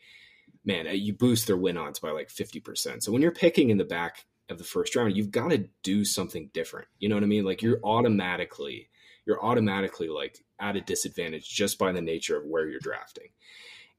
[0.65, 3.03] man, uh, you boost their win odds by like 50%.
[3.03, 6.05] So when you're picking in the back of the first round, you've got to do
[6.05, 6.89] something different.
[6.99, 7.45] You know what I mean?
[7.45, 8.89] Like you're automatically,
[9.27, 13.29] you're automatically like at a disadvantage just by the nature of where you're drafting.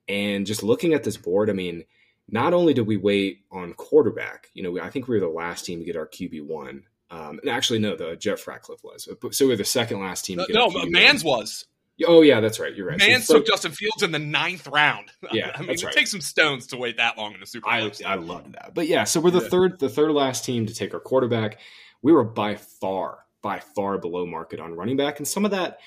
[0.09, 1.85] And just looking at this board, I mean,
[2.29, 5.65] not only did we wait on quarterback, you know, I think we were the last
[5.65, 6.83] team to get our QB one.
[7.09, 9.07] Um, and actually, no, the Jeff Ratcliffe was.
[9.31, 10.39] So we are the second last team.
[10.39, 10.91] To get No, but QB1.
[10.91, 11.65] Mans was.
[12.05, 12.75] Oh yeah, that's right.
[12.75, 12.99] You're right.
[12.99, 15.11] Mans So- took Justin Fields in the ninth round.
[15.31, 15.93] Yeah, I mean, it right.
[15.93, 17.91] takes some stones to wait that long in the Super I Bowl.
[18.05, 18.73] I loved that.
[18.75, 19.49] But yeah, so we're the Yeah.
[19.49, 21.59] third the third last team to take our quarterback.
[22.01, 25.79] We were by far by far below market on running back, and some of that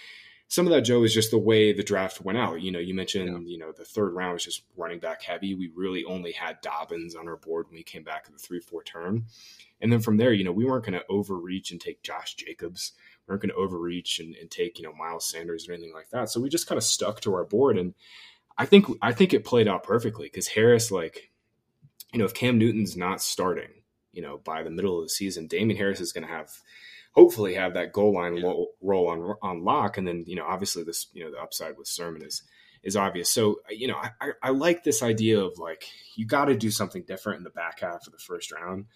[0.49, 2.61] some of that, Joe, is just the way the draft went out.
[2.61, 3.53] You know, you mentioned, yeah.
[3.53, 5.55] you know, the third round was just running back heavy.
[5.55, 8.59] We really only had Dobbins on our board when we came back in the three
[8.59, 9.27] four turn,
[9.81, 12.93] and then from there, you know, we weren't going to overreach and take Josh Jacobs.
[13.27, 16.11] We weren't going to overreach and, and take you know Miles Sanders or anything like
[16.11, 16.31] that.
[16.31, 17.95] So we just kind of stuck to our board, and
[18.57, 21.31] I think I think it played out perfectly because Harris, like,
[22.13, 23.71] you know, if Cam Newton's not starting,
[24.13, 26.51] you know, by the middle of the season, Damien Harris is going to have
[27.13, 28.53] hopefully have that goal line yeah.
[28.81, 31.89] role on on lock, and then you know obviously this you know the upside with
[31.89, 32.43] Sermon is
[32.83, 33.31] is obvious.
[33.31, 37.03] So you know I, I like this idea of like you got to do something
[37.03, 38.87] different in the back half of the first round,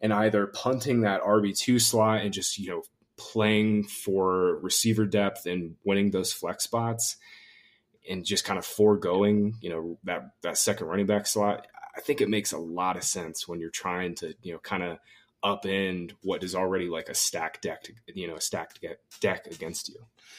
[0.00, 2.82] and either punting that RB two slot and just you know
[3.16, 7.16] playing for receiver depth and winning those flex spots
[8.08, 12.20] and just kind of foregoing, you know, that that second running back slot, I think
[12.20, 14.98] it makes a lot of sense when you're trying to, you know, kind of
[15.44, 18.84] upend what is already like a stacked deck, you know, a stacked
[19.20, 19.96] deck against you.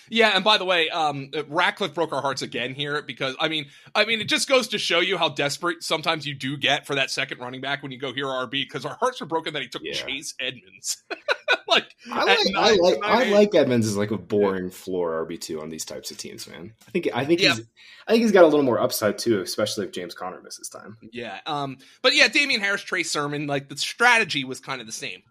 [0.10, 3.68] Yeah, and by the way, um, Ratcliffe broke our hearts again here because I mean,
[3.96, 6.96] I mean, it just goes to show you how desperate sometimes you do get for
[6.96, 9.62] that second running back when you go hero RB because our hearts were broken that
[9.62, 9.94] he took yeah.
[9.94, 11.04] Chase Edmonds.
[11.70, 15.62] like I like I like I like Edmonds as like a boring floor RB two
[15.62, 16.74] on these types of teams, man.
[16.88, 17.56] I think I think yeah.
[17.56, 17.66] he's
[18.08, 20.98] I think he's got a little more upside too, especially if James Conner misses time.
[21.12, 21.40] Yeah.
[21.46, 21.78] Um.
[22.02, 25.24] But yeah, Damien Harris, Trey Sermon, like the strategy was kind of the same.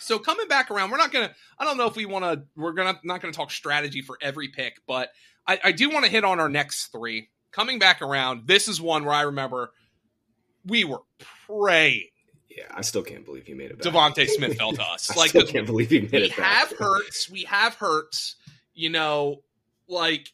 [0.00, 1.34] So coming back around, we're not gonna.
[1.58, 2.42] I don't know if we want to.
[2.56, 5.10] We're gonna not gonna talk strategy for every pick, but
[5.46, 7.28] I, I do want to hit on our next three.
[7.52, 9.72] Coming back around, this is one where I remember
[10.64, 11.02] we were
[11.46, 12.08] praying
[12.56, 13.82] yeah, I still can't believe he made it.
[13.82, 13.92] Back.
[13.92, 15.10] DeVonta Smith fell to us.
[15.14, 16.36] I like, still can't believe he made we it.
[16.36, 17.30] We have Hurts.
[17.30, 18.36] We have Hurts.
[18.74, 19.42] You know,
[19.88, 20.32] like,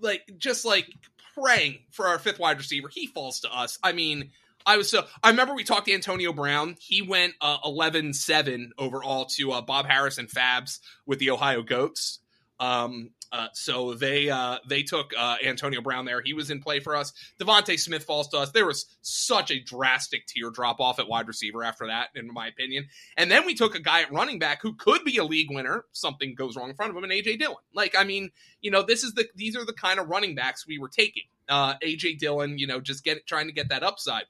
[0.00, 0.88] like just like
[1.34, 2.88] praying for our fifth wide receiver.
[2.88, 3.78] He falls to us.
[3.82, 4.30] I mean,
[4.64, 5.06] I was so.
[5.22, 6.76] I remember we talked to Antonio Brown.
[6.80, 12.20] He went uh, 11-7 overall to uh, Bob Harris and Fabs with the Ohio Goats.
[12.58, 16.22] Um, uh, so they uh, they took uh, Antonio Brown there.
[16.22, 17.12] He was in play for us.
[17.40, 18.50] DeVonta Smith falls to us.
[18.52, 22.46] There was such a drastic tier drop off at wide receiver after that, in my
[22.46, 22.86] opinion.
[23.16, 25.84] And then we took a guy at running back who could be a league winner.
[25.92, 27.56] Something goes wrong in front of him, and AJ Dillon.
[27.74, 30.66] Like I mean, you know, this is the these are the kind of running backs
[30.66, 31.24] we were taking.
[31.48, 34.24] Uh, AJ Dillon, you know, just get trying to get that upside.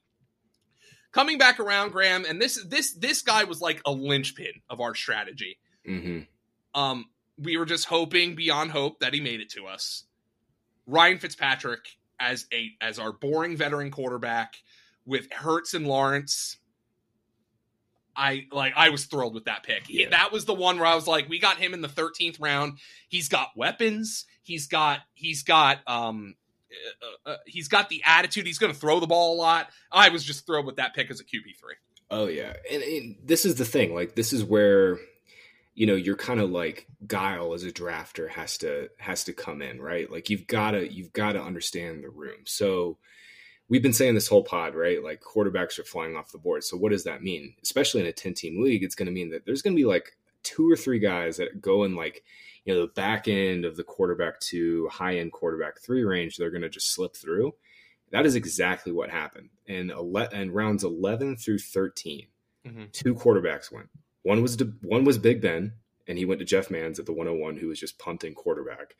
[1.11, 4.95] Coming back around, Graham, and this this this guy was like a linchpin of our
[4.95, 5.59] strategy.
[5.87, 6.79] Mm-hmm.
[6.79, 7.05] Um,
[7.37, 10.03] we were just hoping beyond hope that he made it to us.
[10.85, 14.55] Ryan Fitzpatrick as a as our boring veteran quarterback
[15.05, 16.57] with Hurts and Lawrence.
[18.15, 19.83] I like I was thrilled with that pick.
[19.87, 20.09] Yeah.
[20.09, 22.79] That was the one where I was like, we got him in the 13th round.
[23.07, 24.25] He's got weapons.
[24.41, 26.35] He's got he's got um
[27.01, 28.45] uh, uh, he's got the attitude.
[28.45, 29.69] He's going to throw the ball a lot.
[29.91, 31.75] I was just thrilled with that pick as a QB three.
[32.09, 33.93] Oh yeah, and, and this is the thing.
[33.93, 34.97] Like this is where
[35.77, 39.61] you know you're kind of like guile as a drafter has to has to come
[39.61, 40.11] in right?
[40.11, 42.39] Like you've got to you've got to understand the room.
[42.45, 42.97] So
[43.69, 45.03] we've been saying this whole pod right?
[45.03, 46.63] Like quarterbacks are flying off the board.
[46.63, 47.53] So what does that mean?
[47.61, 49.85] Especially in a 10 team league it's going to mean that there's going to be
[49.85, 52.23] like two or three guys that go in like
[52.65, 56.49] you know the back end of the quarterback two high end quarterback three range they're
[56.49, 57.53] going to just slip through.
[58.11, 59.49] That is exactly what happened.
[59.67, 62.25] And ele- and rounds 11 through 13
[62.65, 62.83] mm-hmm.
[62.91, 63.89] two quarterbacks went
[64.23, 65.73] one was one was Big Ben,
[66.07, 68.95] and he went to Jeff Mans at the 101, who was just punting quarterback.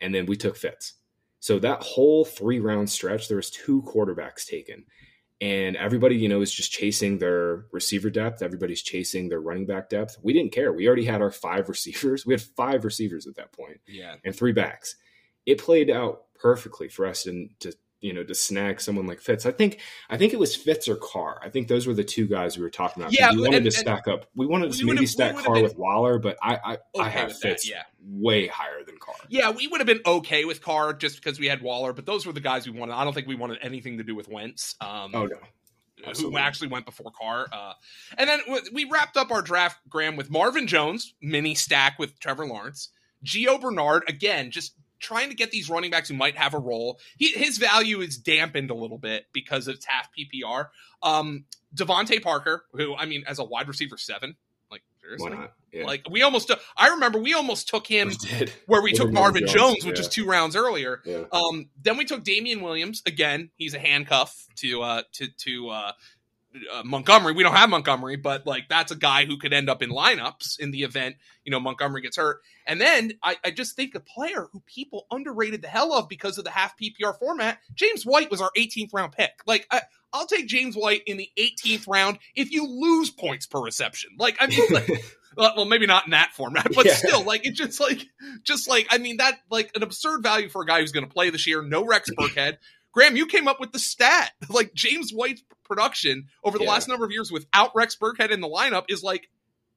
[0.00, 0.94] And then we took Fitz.
[1.40, 4.84] So that whole three round stretch, there was two quarterbacks taken.
[5.40, 8.42] And everybody, you know, is just chasing their receiver depth.
[8.42, 10.16] Everybody's chasing their running back depth.
[10.20, 10.72] We didn't care.
[10.72, 12.26] We already had our five receivers.
[12.26, 13.80] We had five receivers at that point.
[13.86, 14.16] Yeah.
[14.24, 14.96] And three backs.
[15.46, 19.46] It played out perfectly for us to, to you know, to snag someone like Fitz.
[19.46, 21.40] I think I think it was Fitz or Carr.
[21.42, 23.12] I think those were the two guys we were talking about.
[23.12, 24.26] Yeah, we wanted and, to stack up.
[24.36, 27.36] We wanted to maybe stack Carr been, with Waller, but I I, okay I have
[27.36, 27.82] Fitz that, yeah.
[28.06, 29.16] way higher than Carr.
[29.28, 32.24] Yeah, we would have been okay with Carr just because we had Waller, but those
[32.26, 32.94] were the guys we wanted.
[32.94, 34.76] I don't think we wanted anything to do with Wentz.
[34.80, 35.36] Um, oh no.
[36.06, 36.38] Absolutely.
[36.38, 37.48] Who actually went before Carr.
[37.52, 37.72] Uh,
[38.16, 38.40] and then
[38.72, 42.90] we wrapped up our draft, Graham, with Marvin Jones, mini stack with Trevor Lawrence.
[43.24, 46.98] Gio Bernard, again, just trying to get these running backs who might have a role.
[47.16, 50.68] He, his value is dampened a little bit because it's half PPR.
[51.02, 54.36] Um, DeVante Parker, who I mean, as a wide receiver seven,
[54.70, 55.32] like seriously,
[55.72, 55.84] yeah.
[55.84, 56.48] like we almost.
[56.48, 59.98] Took, I remember we almost took him we where we took Marvin Jones, Jones which
[59.98, 60.02] yeah.
[60.02, 61.00] is two rounds earlier.
[61.04, 61.24] Yeah.
[61.32, 63.50] Um, then we took Damien Williams again.
[63.56, 65.92] He's a handcuff to uh, to to uh,
[66.72, 67.32] uh, Montgomery.
[67.32, 70.58] We don't have Montgomery, but like that's a guy who could end up in lineups
[70.58, 71.16] in the event
[71.48, 72.42] you know Montgomery gets hurt.
[72.66, 76.36] And then I, I just think a player who people underrated the hell of because
[76.36, 77.58] of the half PPR format.
[77.74, 79.32] James White was our 18th round pick.
[79.46, 79.80] Like I,
[80.12, 84.10] I'll take James White in the 18th round if you lose points per reception.
[84.18, 84.90] Like I mean, like,
[85.38, 86.92] well, maybe not in that format, but yeah.
[86.92, 88.06] still, like it's just like,
[88.42, 91.12] just like I mean that like an absurd value for a guy who's going to
[91.12, 91.62] play this year.
[91.62, 92.58] No Rex Burkhead.
[92.92, 96.70] Graham, you came up with the stat like James White's production over the yeah.
[96.70, 99.28] last number of years without Rex Burkhead in the lineup is like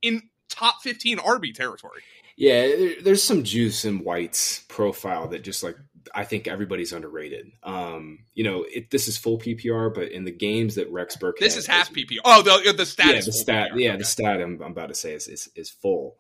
[0.02, 2.02] in top fifteen RB territory.
[2.38, 5.78] Yeah, there's some juice in White's profile that just like
[6.14, 7.52] I think everybody's underrated.
[7.64, 11.40] Um, you know, it, this is full PPR, but in the games that Rex Burkhead,
[11.40, 12.20] this is half PPR.
[12.26, 13.80] Oh, the the stat, yeah, the stat, PPR.
[13.80, 13.98] yeah, okay.
[13.98, 16.18] the stat I'm, I'm, about to say is is, is full.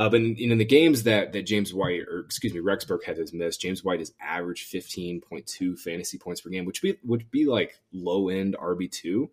[0.00, 3.18] Uh, but in, in, the games that that James White or excuse me Rex Burkhead
[3.18, 7.44] has missed, James White has averaged 15.2 fantasy points per game, which be, would be
[7.44, 9.30] like low end RB two.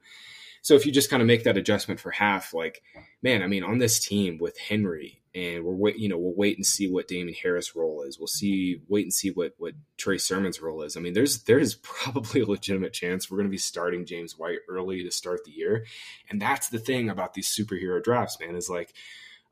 [0.61, 2.81] So if you just kind of make that adjustment for half, like
[3.21, 6.57] man, I mean, on this team with Henry and we're wait, you know, we'll wait
[6.57, 8.19] and see what Damien Harris' role is.
[8.19, 10.97] We'll see, wait and see what what Trey Sermon's role is.
[10.97, 14.37] I mean, there's there is probably a legitimate chance we're going to be starting James
[14.37, 15.85] White early to start the year,
[16.29, 18.55] and that's the thing about these superhero drafts, man.
[18.55, 18.93] Is like,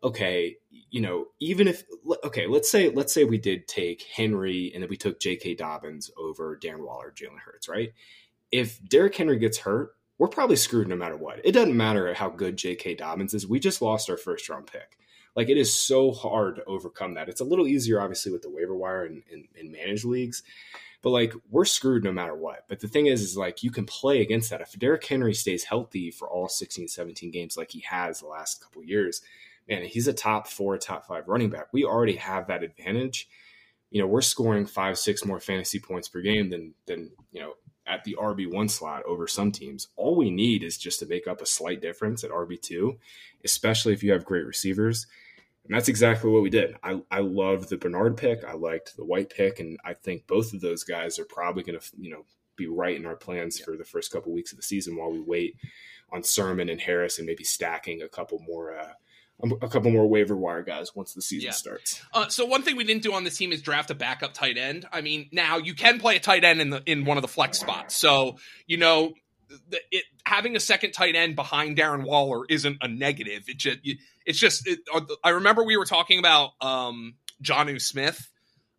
[0.05, 0.57] okay,
[0.91, 1.83] you know, even if
[2.23, 5.55] okay, let's say let's say we did take Henry and then we took J.K.
[5.55, 7.91] Dobbins over Darren Waller, Jalen Hurts, right?
[8.51, 11.41] If Derrick Henry gets hurt, we're probably screwed no matter what.
[11.43, 12.95] It doesn't matter how good J.K.
[12.95, 13.47] Dobbins is.
[13.47, 14.97] We just lost our first round pick.
[15.35, 17.27] Like it is so hard to overcome that.
[17.27, 19.23] It's a little easier, obviously, with the waiver wire and
[19.55, 20.43] in managed leagues,
[21.01, 22.65] but like we're screwed no matter what.
[22.69, 24.61] But the thing is, is like you can play against that.
[24.61, 28.63] If Derrick Henry stays healthy for all 16, 17 games like he has the last
[28.63, 29.21] couple years,
[29.67, 31.67] man, he's a top four, top five running back.
[31.71, 33.27] We already have that advantage.
[33.91, 37.53] You know, we're scoring five, six more fantasy points per game than than you know
[37.87, 39.89] at the RB one slot over some teams.
[39.95, 42.97] All we need is just to make up a slight difference at RB two,
[43.43, 45.07] especially if you have great receivers.
[45.65, 46.75] And that's exactly what we did.
[46.83, 48.43] I, I loved the Bernard pick.
[48.43, 51.79] I liked the White pick, and I think both of those guys are probably going
[51.79, 52.25] to, you know,
[52.55, 53.65] be right in our plans yeah.
[53.65, 55.55] for the first couple weeks of the season while we wait
[56.11, 58.93] on Sermon and Harris and maybe stacking a couple more uh,
[59.43, 61.51] a couple more waiver wire guys once the season yeah.
[61.51, 62.01] starts.
[62.13, 64.57] Uh, so one thing we didn't do on this team is draft a backup tight
[64.57, 64.87] end.
[64.91, 67.27] I mean, now you can play a tight end in the in one of the
[67.27, 67.95] flex spots.
[67.95, 69.13] So you know,
[69.91, 73.43] it, having a second tight end behind Darren Waller isn't a negative.
[73.47, 73.79] It just
[74.25, 78.29] it's just it, uh, I remember we were talking about um, Jonnu Smith.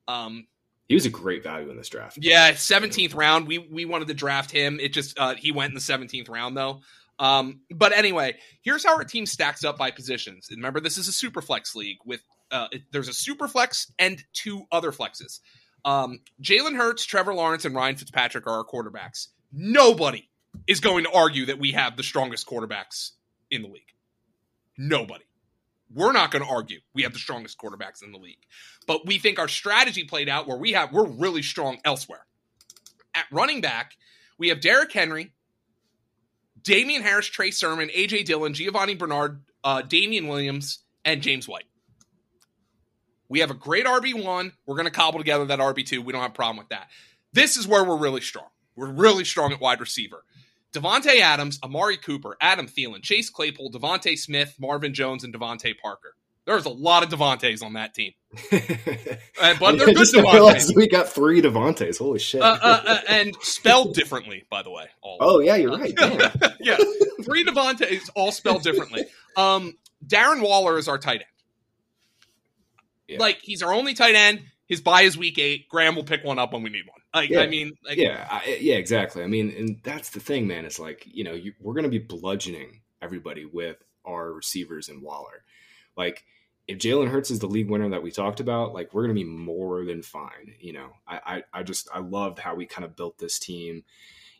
[0.08, 0.46] Um,
[0.88, 2.18] he was a great value in this draft.
[2.20, 3.46] Yeah, seventeenth round.
[3.46, 4.78] We we wanted to draft him.
[4.80, 6.80] It just uh, he went in the seventeenth round though.
[7.18, 10.48] Um, but anyway, here's how our team stacks up by positions.
[10.50, 14.22] remember, this is a super flex league with uh, it, there's a super flex and
[14.33, 15.40] two other flexes.
[15.85, 19.29] Um, Jalen Hurts, Trevor Lawrence, and Ryan Fitzpatrick are our quarterbacks.
[19.52, 20.29] Nobody
[20.66, 23.12] is going to argue that we have the strongest quarterbacks
[23.50, 23.83] in the league.
[24.76, 25.24] Nobody.
[25.94, 28.40] We're not going to argue we have the strongest quarterbacks in the league.
[28.87, 32.26] But we think our strategy played out where we have we're really strong elsewhere.
[33.14, 33.96] At running back,
[34.38, 35.33] we have Derrick Henry,
[36.66, 41.66] Damien Harris, Trey Sermon, AJ Dillon, Giovani Bernard, uh, Damien Williams, and James White.
[43.29, 44.52] We have a great RB1.
[44.66, 46.05] We're going to cobble together that RB2.
[46.05, 46.88] We don't have a problem with that.
[47.33, 48.48] This is where we're really strong.
[48.74, 50.24] We're really strong at wide receiver.
[50.72, 56.16] Davante Adams, Amari Cooper, Adam Thielen, Chase Claypool, DeVonta Smith, Marvin Jones, and DeVante Parker.
[56.46, 58.12] There's a lot of Devontaes on that team,
[58.52, 60.76] uh, but they're good Devontaes.
[60.76, 61.98] We got three Devontaes.
[61.98, 62.40] Holy shit!
[62.40, 64.87] Uh, uh, uh, and spelled differently, by the way.
[65.02, 65.92] Oh yeah, you're right.
[66.61, 66.76] yeah,
[67.24, 69.06] three Devontaes, all spelled differently.
[69.37, 71.24] Um, Darren Waller is our tight end.
[73.09, 73.18] Yeah.
[73.18, 74.42] Like he's our only tight end.
[74.66, 75.68] His bye is week eight.
[75.68, 77.00] Graham will pick one up when we need one.
[77.14, 77.40] Like, yeah.
[77.40, 79.22] I mean, like, yeah, I, yeah, exactly.
[79.22, 80.64] I mean, and that's the thing, man.
[80.64, 85.02] It's like you know, you, we're going to be bludgeoning everybody with our receivers and
[85.02, 85.44] Waller.
[85.96, 86.24] Like,
[86.68, 89.22] if Jalen Hurts is the league winner that we talked about, like, we're going to
[89.22, 90.55] be more than fine.
[90.59, 93.85] You know, I, I, I just I loved how we kind of built this team.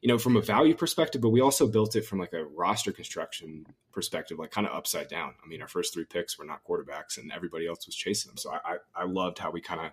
[0.03, 2.93] You know, from a value perspective, but we also built it from like a roster
[2.93, 5.35] construction perspective, like kind of upside down.
[5.43, 8.37] I mean, our first three picks were not quarterbacks, and everybody else was chasing them.
[8.37, 9.93] So I, I, I loved how we kind of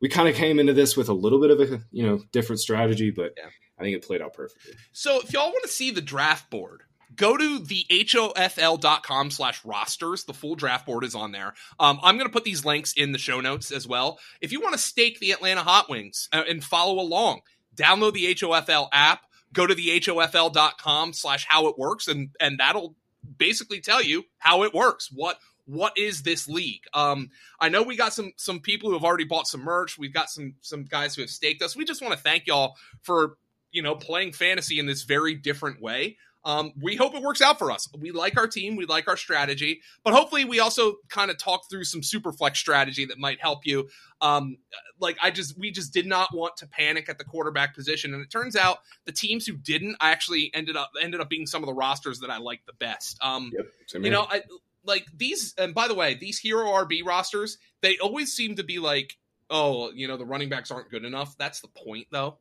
[0.00, 2.60] we kind of came into this with a little bit of a you know different
[2.60, 3.48] strategy, but yeah.
[3.78, 4.74] I think it played out perfectly.
[4.92, 6.82] So if y'all want to see the draft board,
[7.16, 12.16] go to the hofl.com slash rosters the full draft board is on there um, i'm
[12.16, 14.80] going to put these links in the show notes as well if you want to
[14.80, 17.40] stake the atlanta hot wings uh, and follow along
[17.76, 19.22] download the hofl app
[19.52, 22.94] go to the hofl.com slash how it works and and that'll
[23.38, 26.82] basically tell you how it works what what is this league?
[26.92, 27.30] Um,
[27.60, 29.98] I know we got some some people who have already bought some merch.
[29.98, 31.76] We've got some some guys who have staked us.
[31.76, 33.36] We just want to thank y'all for
[33.70, 36.16] you know playing fantasy in this very different way.
[36.44, 37.88] Um, we hope it works out for us.
[37.96, 41.70] We like our team, we like our strategy, but hopefully we also kind of talk
[41.70, 43.88] through some super flex strategy that might help you.
[44.20, 44.58] Um,
[44.98, 48.22] like I just, we just did not want to panic at the quarterback position, and
[48.22, 51.62] it turns out the teams who didn't, I actually ended up ended up being some
[51.62, 53.18] of the rosters that I liked the best.
[53.22, 53.66] Um, yep,
[54.02, 54.42] you know, I,
[54.84, 58.78] like these and by the way, these hero RB rosters, they always seem to be
[58.78, 59.16] like,
[59.50, 61.36] oh, you know, the running backs aren't good enough.
[61.38, 62.38] That's the point though.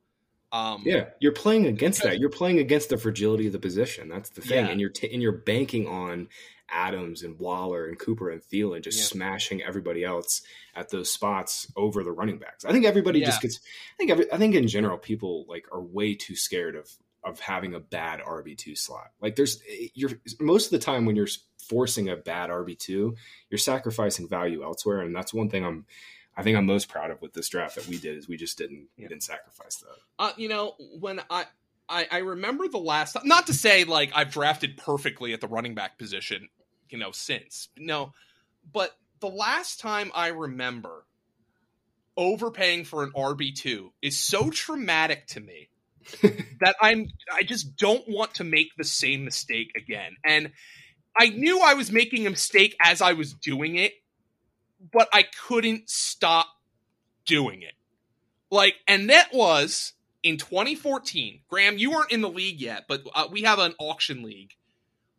[0.52, 2.20] Um, yeah, you're playing against that.
[2.20, 4.10] You're playing against the fragility of the position.
[4.10, 4.72] That's the thing, yeah.
[4.72, 6.28] and you're t- and you're banking on
[6.70, 9.06] Adams and Waller and Cooper and Thielen just yeah.
[9.06, 10.41] smashing everybody else
[10.76, 12.66] at those spots over the running backs.
[12.66, 13.28] I think everybody yeah.
[13.28, 13.60] just gets.
[13.93, 16.89] I think every, I think in general people like are way too scared of
[17.24, 19.12] of having a bad RB two slot.
[19.22, 19.62] Like there's
[19.93, 21.28] you're most of the time when you're
[21.70, 23.16] forcing a bad RB two,
[23.49, 25.86] you're sacrificing value elsewhere, and that's one thing I'm
[26.36, 28.58] I think I'm most proud of with this draft that we did is we just
[28.58, 29.04] didn't yeah.
[29.04, 29.96] we didn't sacrifice that.
[30.18, 31.46] Uh, you know, when I,
[31.90, 35.76] I I remember the last not to say like I've drafted perfectly at the running
[35.76, 36.50] back position,
[36.90, 38.14] you know, since no,
[38.72, 41.06] but the last time I remember
[42.18, 45.70] overpaying for an RB two is so traumatic to me
[46.62, 50.16] that I'm I just don't want to make the same mistake again.
[50.26, 50.52] And
[51.18, 53.94] I knew I was making a mistake as I was doing it,
[54.92, 56.48] but I couldn't stop
[57.26, 57.74] doing it.
[58.50, 61.42] Like, and that was in 2014.
[61.50, 64.54] Graham, you weren't in the league yet, but uh, we have an auction league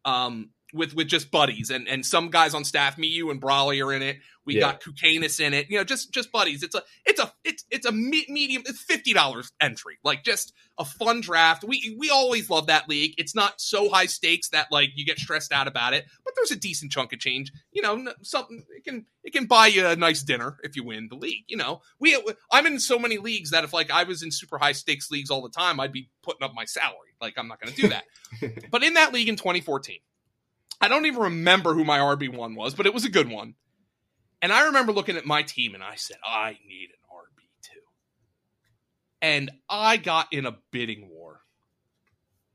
[0.05, 3.85] um, with with just buddies, and and some guys on staff, me, you, and Brolley
[3.85, 4.19] are in it.
[4.45, 4.61] We yeah.
[4.61, 5.71] got Kukanis in it.
[5.71, 6.63] You know, just just buddies.
[6.63, 8.63] It's a it's a it's it's a medium.
[8.67, 9.99] It's fifty dollars entry.
[10.03, 11.63] Like just a fun draft.
[11.63, 13.15] We we always love that league.
[13.19, 16.51] It's not so high stakes that like you get stressed out about it, but there's
[16.51, 17.53] a decent chunk of change.
[17.71, 21.09] You know, something it can it can buy you a nice dinner if you win
[21.09, 21.45] the league.
[21.49, 22.21] You know, we
[22.51, 25.31] I'm in so many leagues that if like I was in super high stakes leagues
[25.31, 27.15] all the time, I'd be putting up my salary.
[27.21, 28.05] Like I'm not going to do that.
[28.71, 29.99] but in that league in 2014,
[30.81, 33.55] I don't even remember who my RB one was, but it was a good one.
[34.41, 37.77] And I remember looking at my team and I said, I need an RB2.
[39.21, 41.43] And I got in a bidding war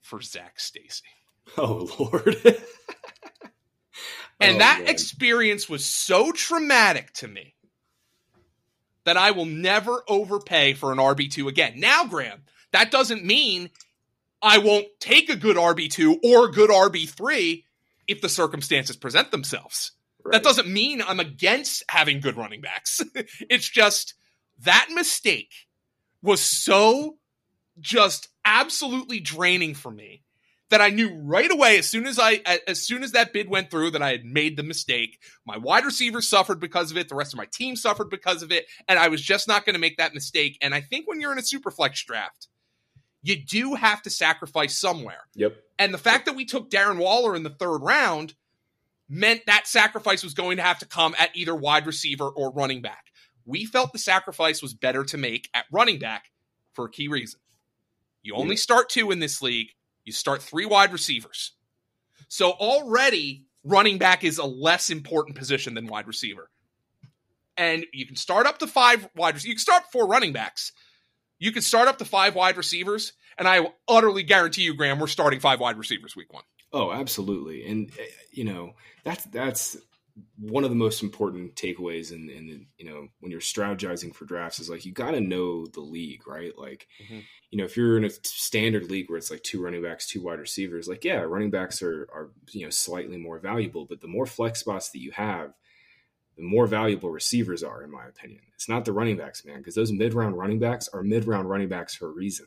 [0.01, 1.03] for Zac Stacy.
[1.57, 2.35] Oh, Lord.
[4.41, 4.87] and oh, that man.
[4.89, 7.55] experience was so traumatic to me
[9.05, 11.75] that I will never overpay for an RB2 again.
[11.77, 12.41] Now, Graham,
[12.73, 13.69] that doesn't mean
[14.41, 17.63] I won't take a good RB2 or a good RB3
[18.07, 19.91] if the circumstances present themselves.
[20.23, 20.33] Right.
[20.33, 23.01] That doesn't mean I'm against having good running backs.
[23.49, 24.13] it's just
[24.63, 25.53] that mistake
[26.21, 27.17] was so
[27.79, 30.23] just absolutely draining for me
[30.69, 33.71] that I knew right away as soon as I as soon as that bid went
[33.71, 35.19] through that I had made the mistake.
[35.45, 38.51] My wide receivers suffered because of it, the rest of my team suffered because of
[38.51, 40.57] it, and I was just not going to make that mistake.
[40.61, 42.47] And I think when you're in a super flex draft,
[43.21, 45.27] you do have to sacrifice somewhere.
[45.35, 45.55] Yep.
[45.79, 48.33] And the fact that we took Darren Waller in the third round
[49.09, 52.81] meant that sacrifice was going to have to come at either wide receiver or running
[52.81, 53.05] back.
[53.45, 56.31] We felt the sacrifice was better to make at running back
[56.73, 57.39] for a key reason.
[58.21, 59.69] You only start two in this league,
[60.03, 61.53] you start three wide receivers.
[62.27, 66.49] So already, running back is a less important position than wide receiver.
[67.55, 69.45] And you can start up to five wide receivers.
[69.47, 70.73] You can start four running backs.
[71.39, 73.13] You can start up to five wide receivers.
[73.37, 76.43] And I utterly guarantee you, Graham, we're starting five wide receivers week one.
[76.73, 77.67] Oh, absolutely.
[77.69, 78.73] And, eh, you know,
[79.03, 79.77] that's that's
[80.39, 84.59] one of the most important takeaways in, in you know when you're strategizing for drafts
[84.59, 87.19] is like you got to know the league right like mm-hmm.
[87.51, 90.21] you know if you're in a standard league where it's like two running backs two
[90.21, 94.07] wide receivers like yeah running backs are are you know slightly more valuable but the
[94.07, 95.53] more flex spots that you have
[96.37, 99.75] the more valuable receivers are in my opinion it's not the running backs man because
[99.75, 102.45] those mid-round running backs are mid-round running backs for a reason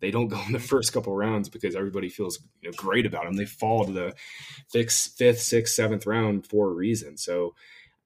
[0.00, 3.24] they don't go in the first couple rounds because everybody feels you know, great about
[3.24, 3.36] them.
[3.36, 4.14] They fall to the
[4.70, 7.16] fifth, fifth, sixth, seventh round for a reason.
[7.16, 7.54] So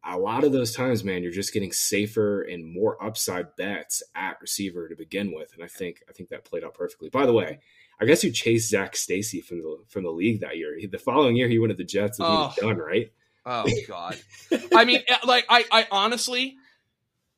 [0.04, 4.40] a lot of those times, man, you're just getting safer and more upside bets at
[4.40, 7.10] receiver to begin with, and I think I think that played out perfectly.
[7.10, 7.58] By the way,
[8.00, 10.78] I guess you chased Zac Stacy from the from the league that year.
[10.90, 12.30] The following year, he went to the Jets and oh.
[12.30, 12.68] he was oh.
[12.68, 13.10] done, right?
[13.50, 14.16] Oh God!
[14.74, 16.56] I mean, like I, I honestly,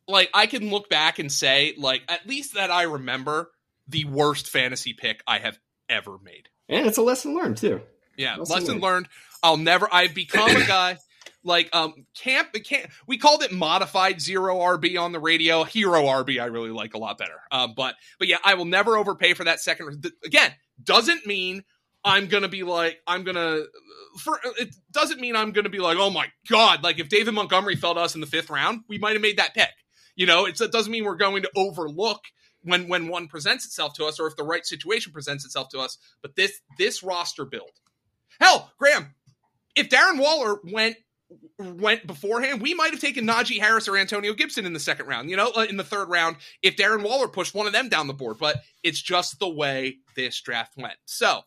[0.09, 3.51] like I can look back and say, like at least that I remember
[3.87, 5.59] the worst fantasy pick I have
[5.89, 6.49] ever made.
[6.69, 7.81] And it's a lesson learned too.
[8.17, 8.83] Yeah, lesson, lesson learned.
[8.83, 9.09] learned.
[9.43, 9.89] I'll never.
[9.93, 10.99] I've become a guy
[11.45, 12.49] like um camp.
[12.65, 15.63] Can't we called it modified zero RB on the radio?
[15.63, 17.41] Hero RB I really like a lot better.
[17.53, 20.11] Um, but but yeah, I will never overpay for that second.
[20.25, 20.53] Again,
[20.83, 21.63] doesn't mean
[22.05, 23.63] I'm gonna be like I'm gonna.
[24.19, 27.77] For it doesn't mean I'm gonna be like oh my god like if David Montgomery
[27.77, 29.71] fell to us in the fifth round we might have made that pick.
[30.17, 32.25] You know, it doesn't mean we're going to overlook
[32.63, 35.79] when when one presents itself to us or if the right situation presents itself to
[35.79, 35.99] us.
[36.23, 37.71] But this this roster build,
[38.41, 39.15] hell, Graham,
[39.75, 40.97] if Darren Waller went
[41.59, 45.31] went beforehand, we might have taken Najee Harris or Antonio Gibson in the second round,
[45.31, 48.09] you know, uh, in the third round, if Darren Waller pushed one of them down
[48.09, 48.39] the board.
[48.39, 50.99] But it's just the way this draft went.
[51.05, 51.43] So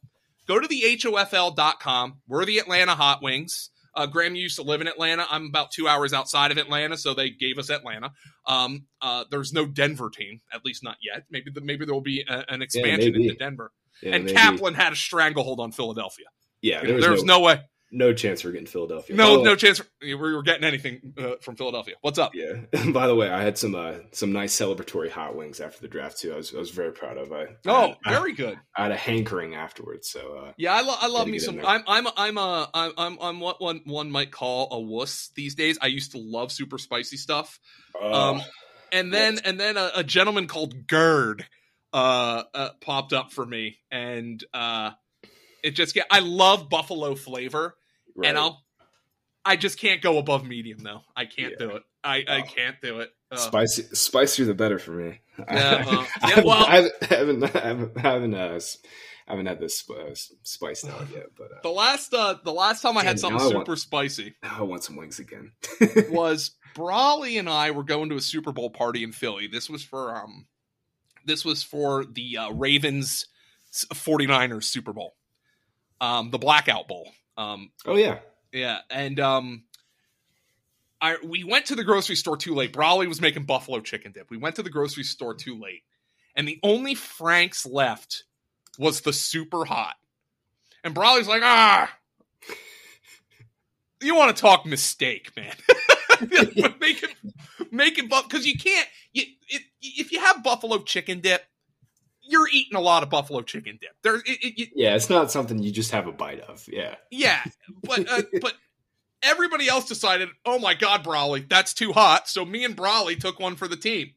[0.48, 2.20] go to the HOFL.com.
[2.28, 3.70] We're the Atlanta Hot Wings.
[3.96, 5.26] Uh, Graham used to live in Atlanta.
[5.30, 8.12] I'm about two hours outside of Atlanta, so they gave us Atlanta.
[8.48, 11.26] Um, uh, there's no Denver team, at least not yet.
[11.30, 13.28] Maybe the, maybe there will be a, an expansion maybe.
[13.28, 13.72] into Denver.
[14.02, 16.26] Yeah, and maybe- Kaplan had a stranglehold on Philadelphia.
[16.62, 17.62] Yeah, there was, there was no, no way,
[17.94, 19.16] no chance we're getting Philadelphia.
[19.16, 21.96] no Oh, no chance we were getting anything uh, from Philadelphia.
[22.02, 22.34] What's up?
[22.34, 22.54] Yeah.
[22.92, 26.20] By the way, I had some uh, some nice celebratory hot wings after the draft
[26.20, 26.34] too.
[26.34, 27.32] I was I was very proud of.
[27.32, 28.58] I Oh, I, very good.
[28.76, 30.10] I had a hankering afterwards.
[30.10, 31.60] So uh, Yeah, I, lo- I love me some.
[31.64, 35.56] I'm I'm I'm a I'm I'm I'm what one one might call a wuss these
[35.56, 35.78] days.
[35.82, 37.60] I used to love super spicy stuff.
[38.02, 38.42] oh, Um,
[38.92, 41.46] and then and then a, a gentleman called Gerd
[41.94, 44.92] uh, uh popped up for me, and uh,
[45.64, 46.08] it just get.
[46.12, 47.76] I love buffalo flavor,
[48.16, 48.30] right.
[48.30, 48.64] and I'll.
[49.46, 51.02] I just can't go above medium though.
[51.16, 51.68] I can't Yeah.
[51.68, 51.84] do it.
[52.04, 53.12] I I can't do it.
[53.32, 55.20] Uh, spicy spicier the better for me.
[55.38, 58.78] Yeah, well, I yeah, well- haven't, I haven't I haven't I haven't, uh, s-
[59.28, 62.82] I haven't had this uh, spiced out yet, but uh, the last uh the last
[62.82, 64.34] time I had something now I want- super spicy.
[64.44, 65.52] now I want some wings again.
[66.10, 69.48] was Brolley and I were going to a Super Bowl party in Philly.
[69.48, 70.46] This was for um
[71.26, 73.28] this was for the uh, Ravens
[73.74, 75.16] 49ers Super Bowl.
[76.02, 77.12] Um the Blackout Bowl.
[77.38, 78.20] Um oh yeah,
[78.52, 79.64] yeah, and um
[81.02, 82.74] I we went to the grocery store too late.
[82.74, 84.30] Brolley was making buffalo chicken dip.
[84.30, 85.84] We went to the grocery store too late.
[86.36, 88.24] And the only Franks left
[88.80, 89.96] was the super hot.
[90.84, 91.94] And Brolley's like, "Ah,
[94.04, 95.54] you want to talk mistake, man.
[96.80, 97.10] making
[97.72, 101.44] making buff because you can't you, it, if you have buffalo chicken dip,
[102.26, 103.92] you're eating a lot of buffalo chicken dip.
[104.02, 104.96] There, it, it, you- yeah.
[104.96, 106.68] It's not something you just have a bite of.
[106.72, 107.44] Yeah, yeah,
[107.84, 108.54] but uh, but
[109.22, 112.28] everybody else decided, oh my god, Brolley, that's too hot.
[112.28, 114.12] So me and Brolley took one for the team.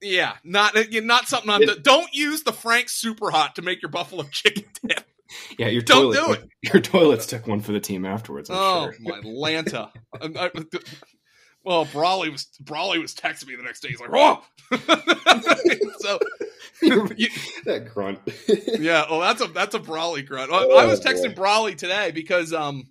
[0.00, 1.62] Yeah, not uh, not something I'm.
[1.82, 5.04] don't use the Frank Super Hot to make your buffalo chicken dip.
[5.58, 5.68] yeah.
[5.68, 8.50] Your Don't toilet, do Your toilets took one for the team afterwards.
[8.50, 9.00] I'm oh sure.
[9.00, 9.90] my Lanta.
[11.64, 13.88] I- I- well, Brolley was Brolley was texting me the next day.
[13.88, 14.42] He's like, "Oh!"
[15.98, 16.18] so
[16.82, 17.28] you-
[17.64, 18.18] that grunt.
[18.80, 20.52] yeah, well, that's a that's a Brolley grunt.
[20.52, 21.42] I, I Oh, was texting boy.
[21.42, 22.88] Brolley today because um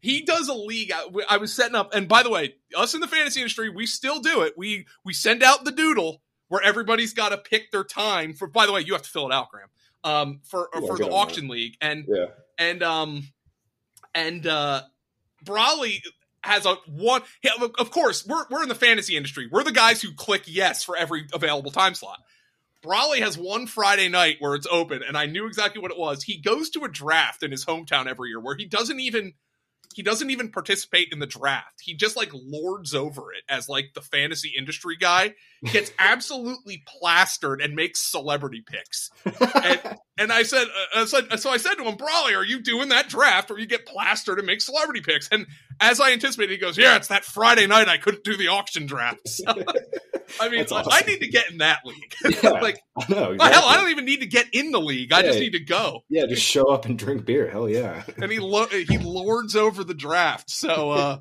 [0.00, 0.90] he does a league.
[0.92, 3.86] I, I was setting up, and by the way, us in the fantasy industry, we
[3.86, 4.54] still do it.
[4.56, 8.48] We we send out the doodle where everybody's got to pick their time for.
[8.48, 9.68] By the way, you have to fill it out, Graham.
[10.04, 12.26] Um, for Yeah, for the auction league, and yeah.
[12.58, 13.28] and um
[14.14, 14.82] and uh
[15.44, 16.00] Brolley
[16.42, 17.22] has a one
[17.78, 19.48] of- course we're we're in the fantasy industry.
[19.50, 22.18] We're the guys who click yes for every available time slot.
[22.84, 26.24] Brolley has one Friday night where it's open and I knew exactly what it was.
[26.24, 29.34] He goes to a draft in his hometown every year where he doesn't even
[29.94, 31.80] he doesn't even participate in the draft.
[31.82, 35.34] He just like lords over it as like the fantasy industry guy
[35.66, 39.10] gets absolutely plastered and makes celebrity picks.
[39.64, 39.80] And,
[40.18, 42.90] and I said, uh, I said, so I said to him, Brolley, are you doing
[42.90, 45.28] that draft where you get plastered and make celebrity picks?
[45.28, 45.46] And
[45.80, 48.86] as I anticipated, he goes, yeah, it's that Friday night I couldn't do the auction
[48.86, 49.20] draft.
[49.32, 49.44] So,
[50.40, 50.90] I mean, awesome.
[50.90, 52.14] I need to get in that league.
[52.42, 52.50] Yeah.
[52.62, 53.32] like, I know.
[53.32, 53.52] Exactly.
[53.52, 55.12] hell, I don't even need to get in the league.
[55.12, 56.04] I just need to go.
[56.08, 57.50] Yeah, just show up and drink beer.
[57.50, 58.04] Hell yeah.
[58.16, 60.48] And he lo- he lords over the draft.
[60.48, 61.18] So, uh,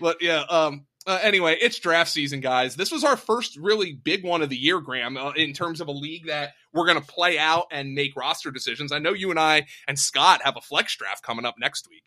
[0.00, 2.76] but yeah, um, uh, anyway, it's draft season, guys.
[2.76, 5.88] This was our first really big one of the year, Graham, uh, in terms of
[5.88, 8.92] a league that we're going to play out and make roster decisions.
[8.92, 12.04] I know you and I and Scott have a flex draft coming up next week.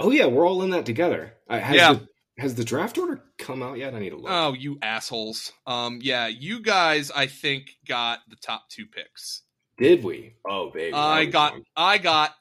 [0.00, 1.34] Oh yeah, we're all in that together.
[1.48, 1.92] Uh, has Yeah.
[1.94, 3.94] The, has the draft order come out yet?
[3.94, 4.30] I need to look.
[4.30, 5.52] Oh, you assholes.
[5.66, 9.42] Um, yeah, you guys, I think, got the top two picks.
[9.76, 10.36] Did we?
[10.48, 10.94] Oh baby.
[10.94, 11.64] I got, fun.
[11.76, 12.34] I got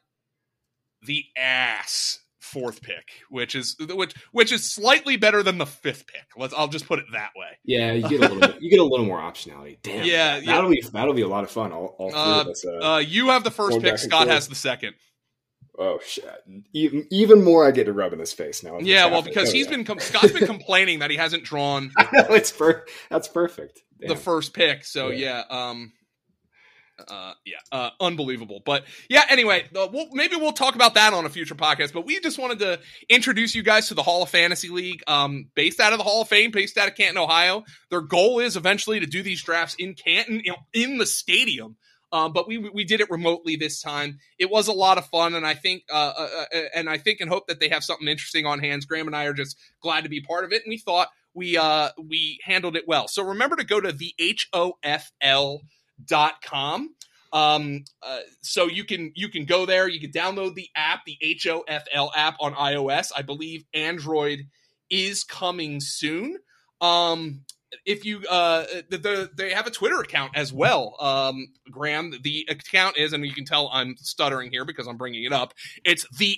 [1.03, 6.25] the ass fourth pick, which is which which is slightly better than the fifth pick.
[6.35, 7.57] Let's, I'll just put it that way.
[7.63, 8.39] Yeah, you get a little.
[8.39, 9.77] bit, you get a little more optionality.
[9.83, 10.05] Damn.
[10.05, 10.45] Yeah, yeah.
[10.55, 11.71] That'll be that'll be a lot of fun.
[11.71, 12.65] All, all three Uh, of us.
[12.65, 13.97] Uh, Uh, you have the first pick.
[13.97, 14.95] Scott has the second.
[15.79, 16.25] oh shit!
[16.73, 18.79] Even, even more, I get to rub in his face now.
[18.79, 19.71] Yeah, well, because Oh, he's yeah.
[19.77, 23.79] been com- Scott's been complaining that he hasn't drawn I know it's per- That's perfect.
[23.99, 24.83] the first pick.
[24.83, 25.69] So yeah, Yeah.
[25.69, 25.93] um,
[27.07, 28.61] uh, yeah, uh, unbelievable.
[28.65, 31.93] But yeah, anyway, uh, we'll, maybe we'll talk about that on a future podcast.
[31.93, 32.79] But we just wanted to
[33.09, 36.21] introduce you guys to the Hall of Fantasy League, um, based out of the Hall
[36.21, 37.63] of Fame, based out of Canton, Ohio.
[37.89, 41.77] Their goal is eventually to do these drafts in Canton, know, in the stadium.
[42.11, 44.19] Uh, but we we did it remotely this time.
[44.37, 47.21] It was a lot of fun, and I think uh, uh, uh, and I think
[47.21, 48.85] and hope that they have something interesting on hands.
[48.85, 51.57] Graham and I are just glad to be part of it, and we thought we
[51.57, 53.07] uh we handled it well.
[53.07, 55.59] So remember to go to the HOFL
[56.05, 56.95] dot com.
[57.33, 59.87] Um, uh, so you can you can go there.
[59.87, 63.11] You can download the app, the HOFL app on iOS.
[63.15, 64.39] I believe Android
[64.89, 66.37] is coming soon.
[66.81, 67.45] Um,
[67.85, 72.45] if you uh the, the, they have a twitter account as well um graham the
[72.49, 75.53] account is and you can tell i'm stuttering here because i'm bringing it up
[75.85, 76.37] it's the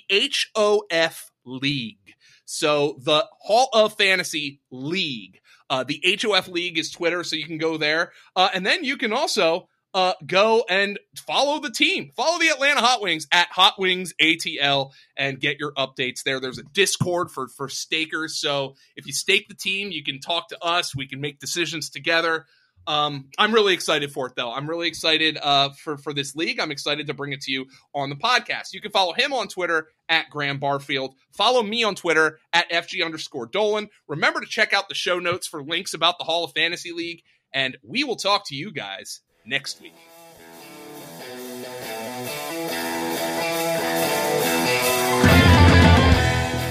[0.56, 5.40] hof league so the hall of fantasy league
[5.74, 8.96] uh the hof league is twitter so you can go there uh and then you
[8.96, 12.10] can also uh, go and follow the team.
[12.16, 16.40] Follow the Atlanta Hot Wings at Hot Wings ATL and get your updates there.
[16.40, 20.48] There's a Discord for for stakers, so if you stake the team, you can talk
[20.48, 20.96] to us.
[20.96, 22.46] We can make decisions together.
[22.86, 24.52] Um, I'm really excited for it, though.
[24.52, 26.60] I'm really excited uh, for for this league.
[26.60, 28.72] I'm excited to bring it to you on the podcast.
[28.72, 31.14] You can follow him on Twitter at Graham Barfield.
[31.32, 33.88] Follow me on Twitter at FG underscore Dolan.
[34.06, 37.22] Remember to check out the show notes for links about the Hall of Fantasy League,
[37.52, 39.94] and we will talk to you guys next week.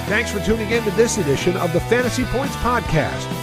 [0.08, 3.43] Thanks for tuning in to this edition of the Fantasy Points Podcast.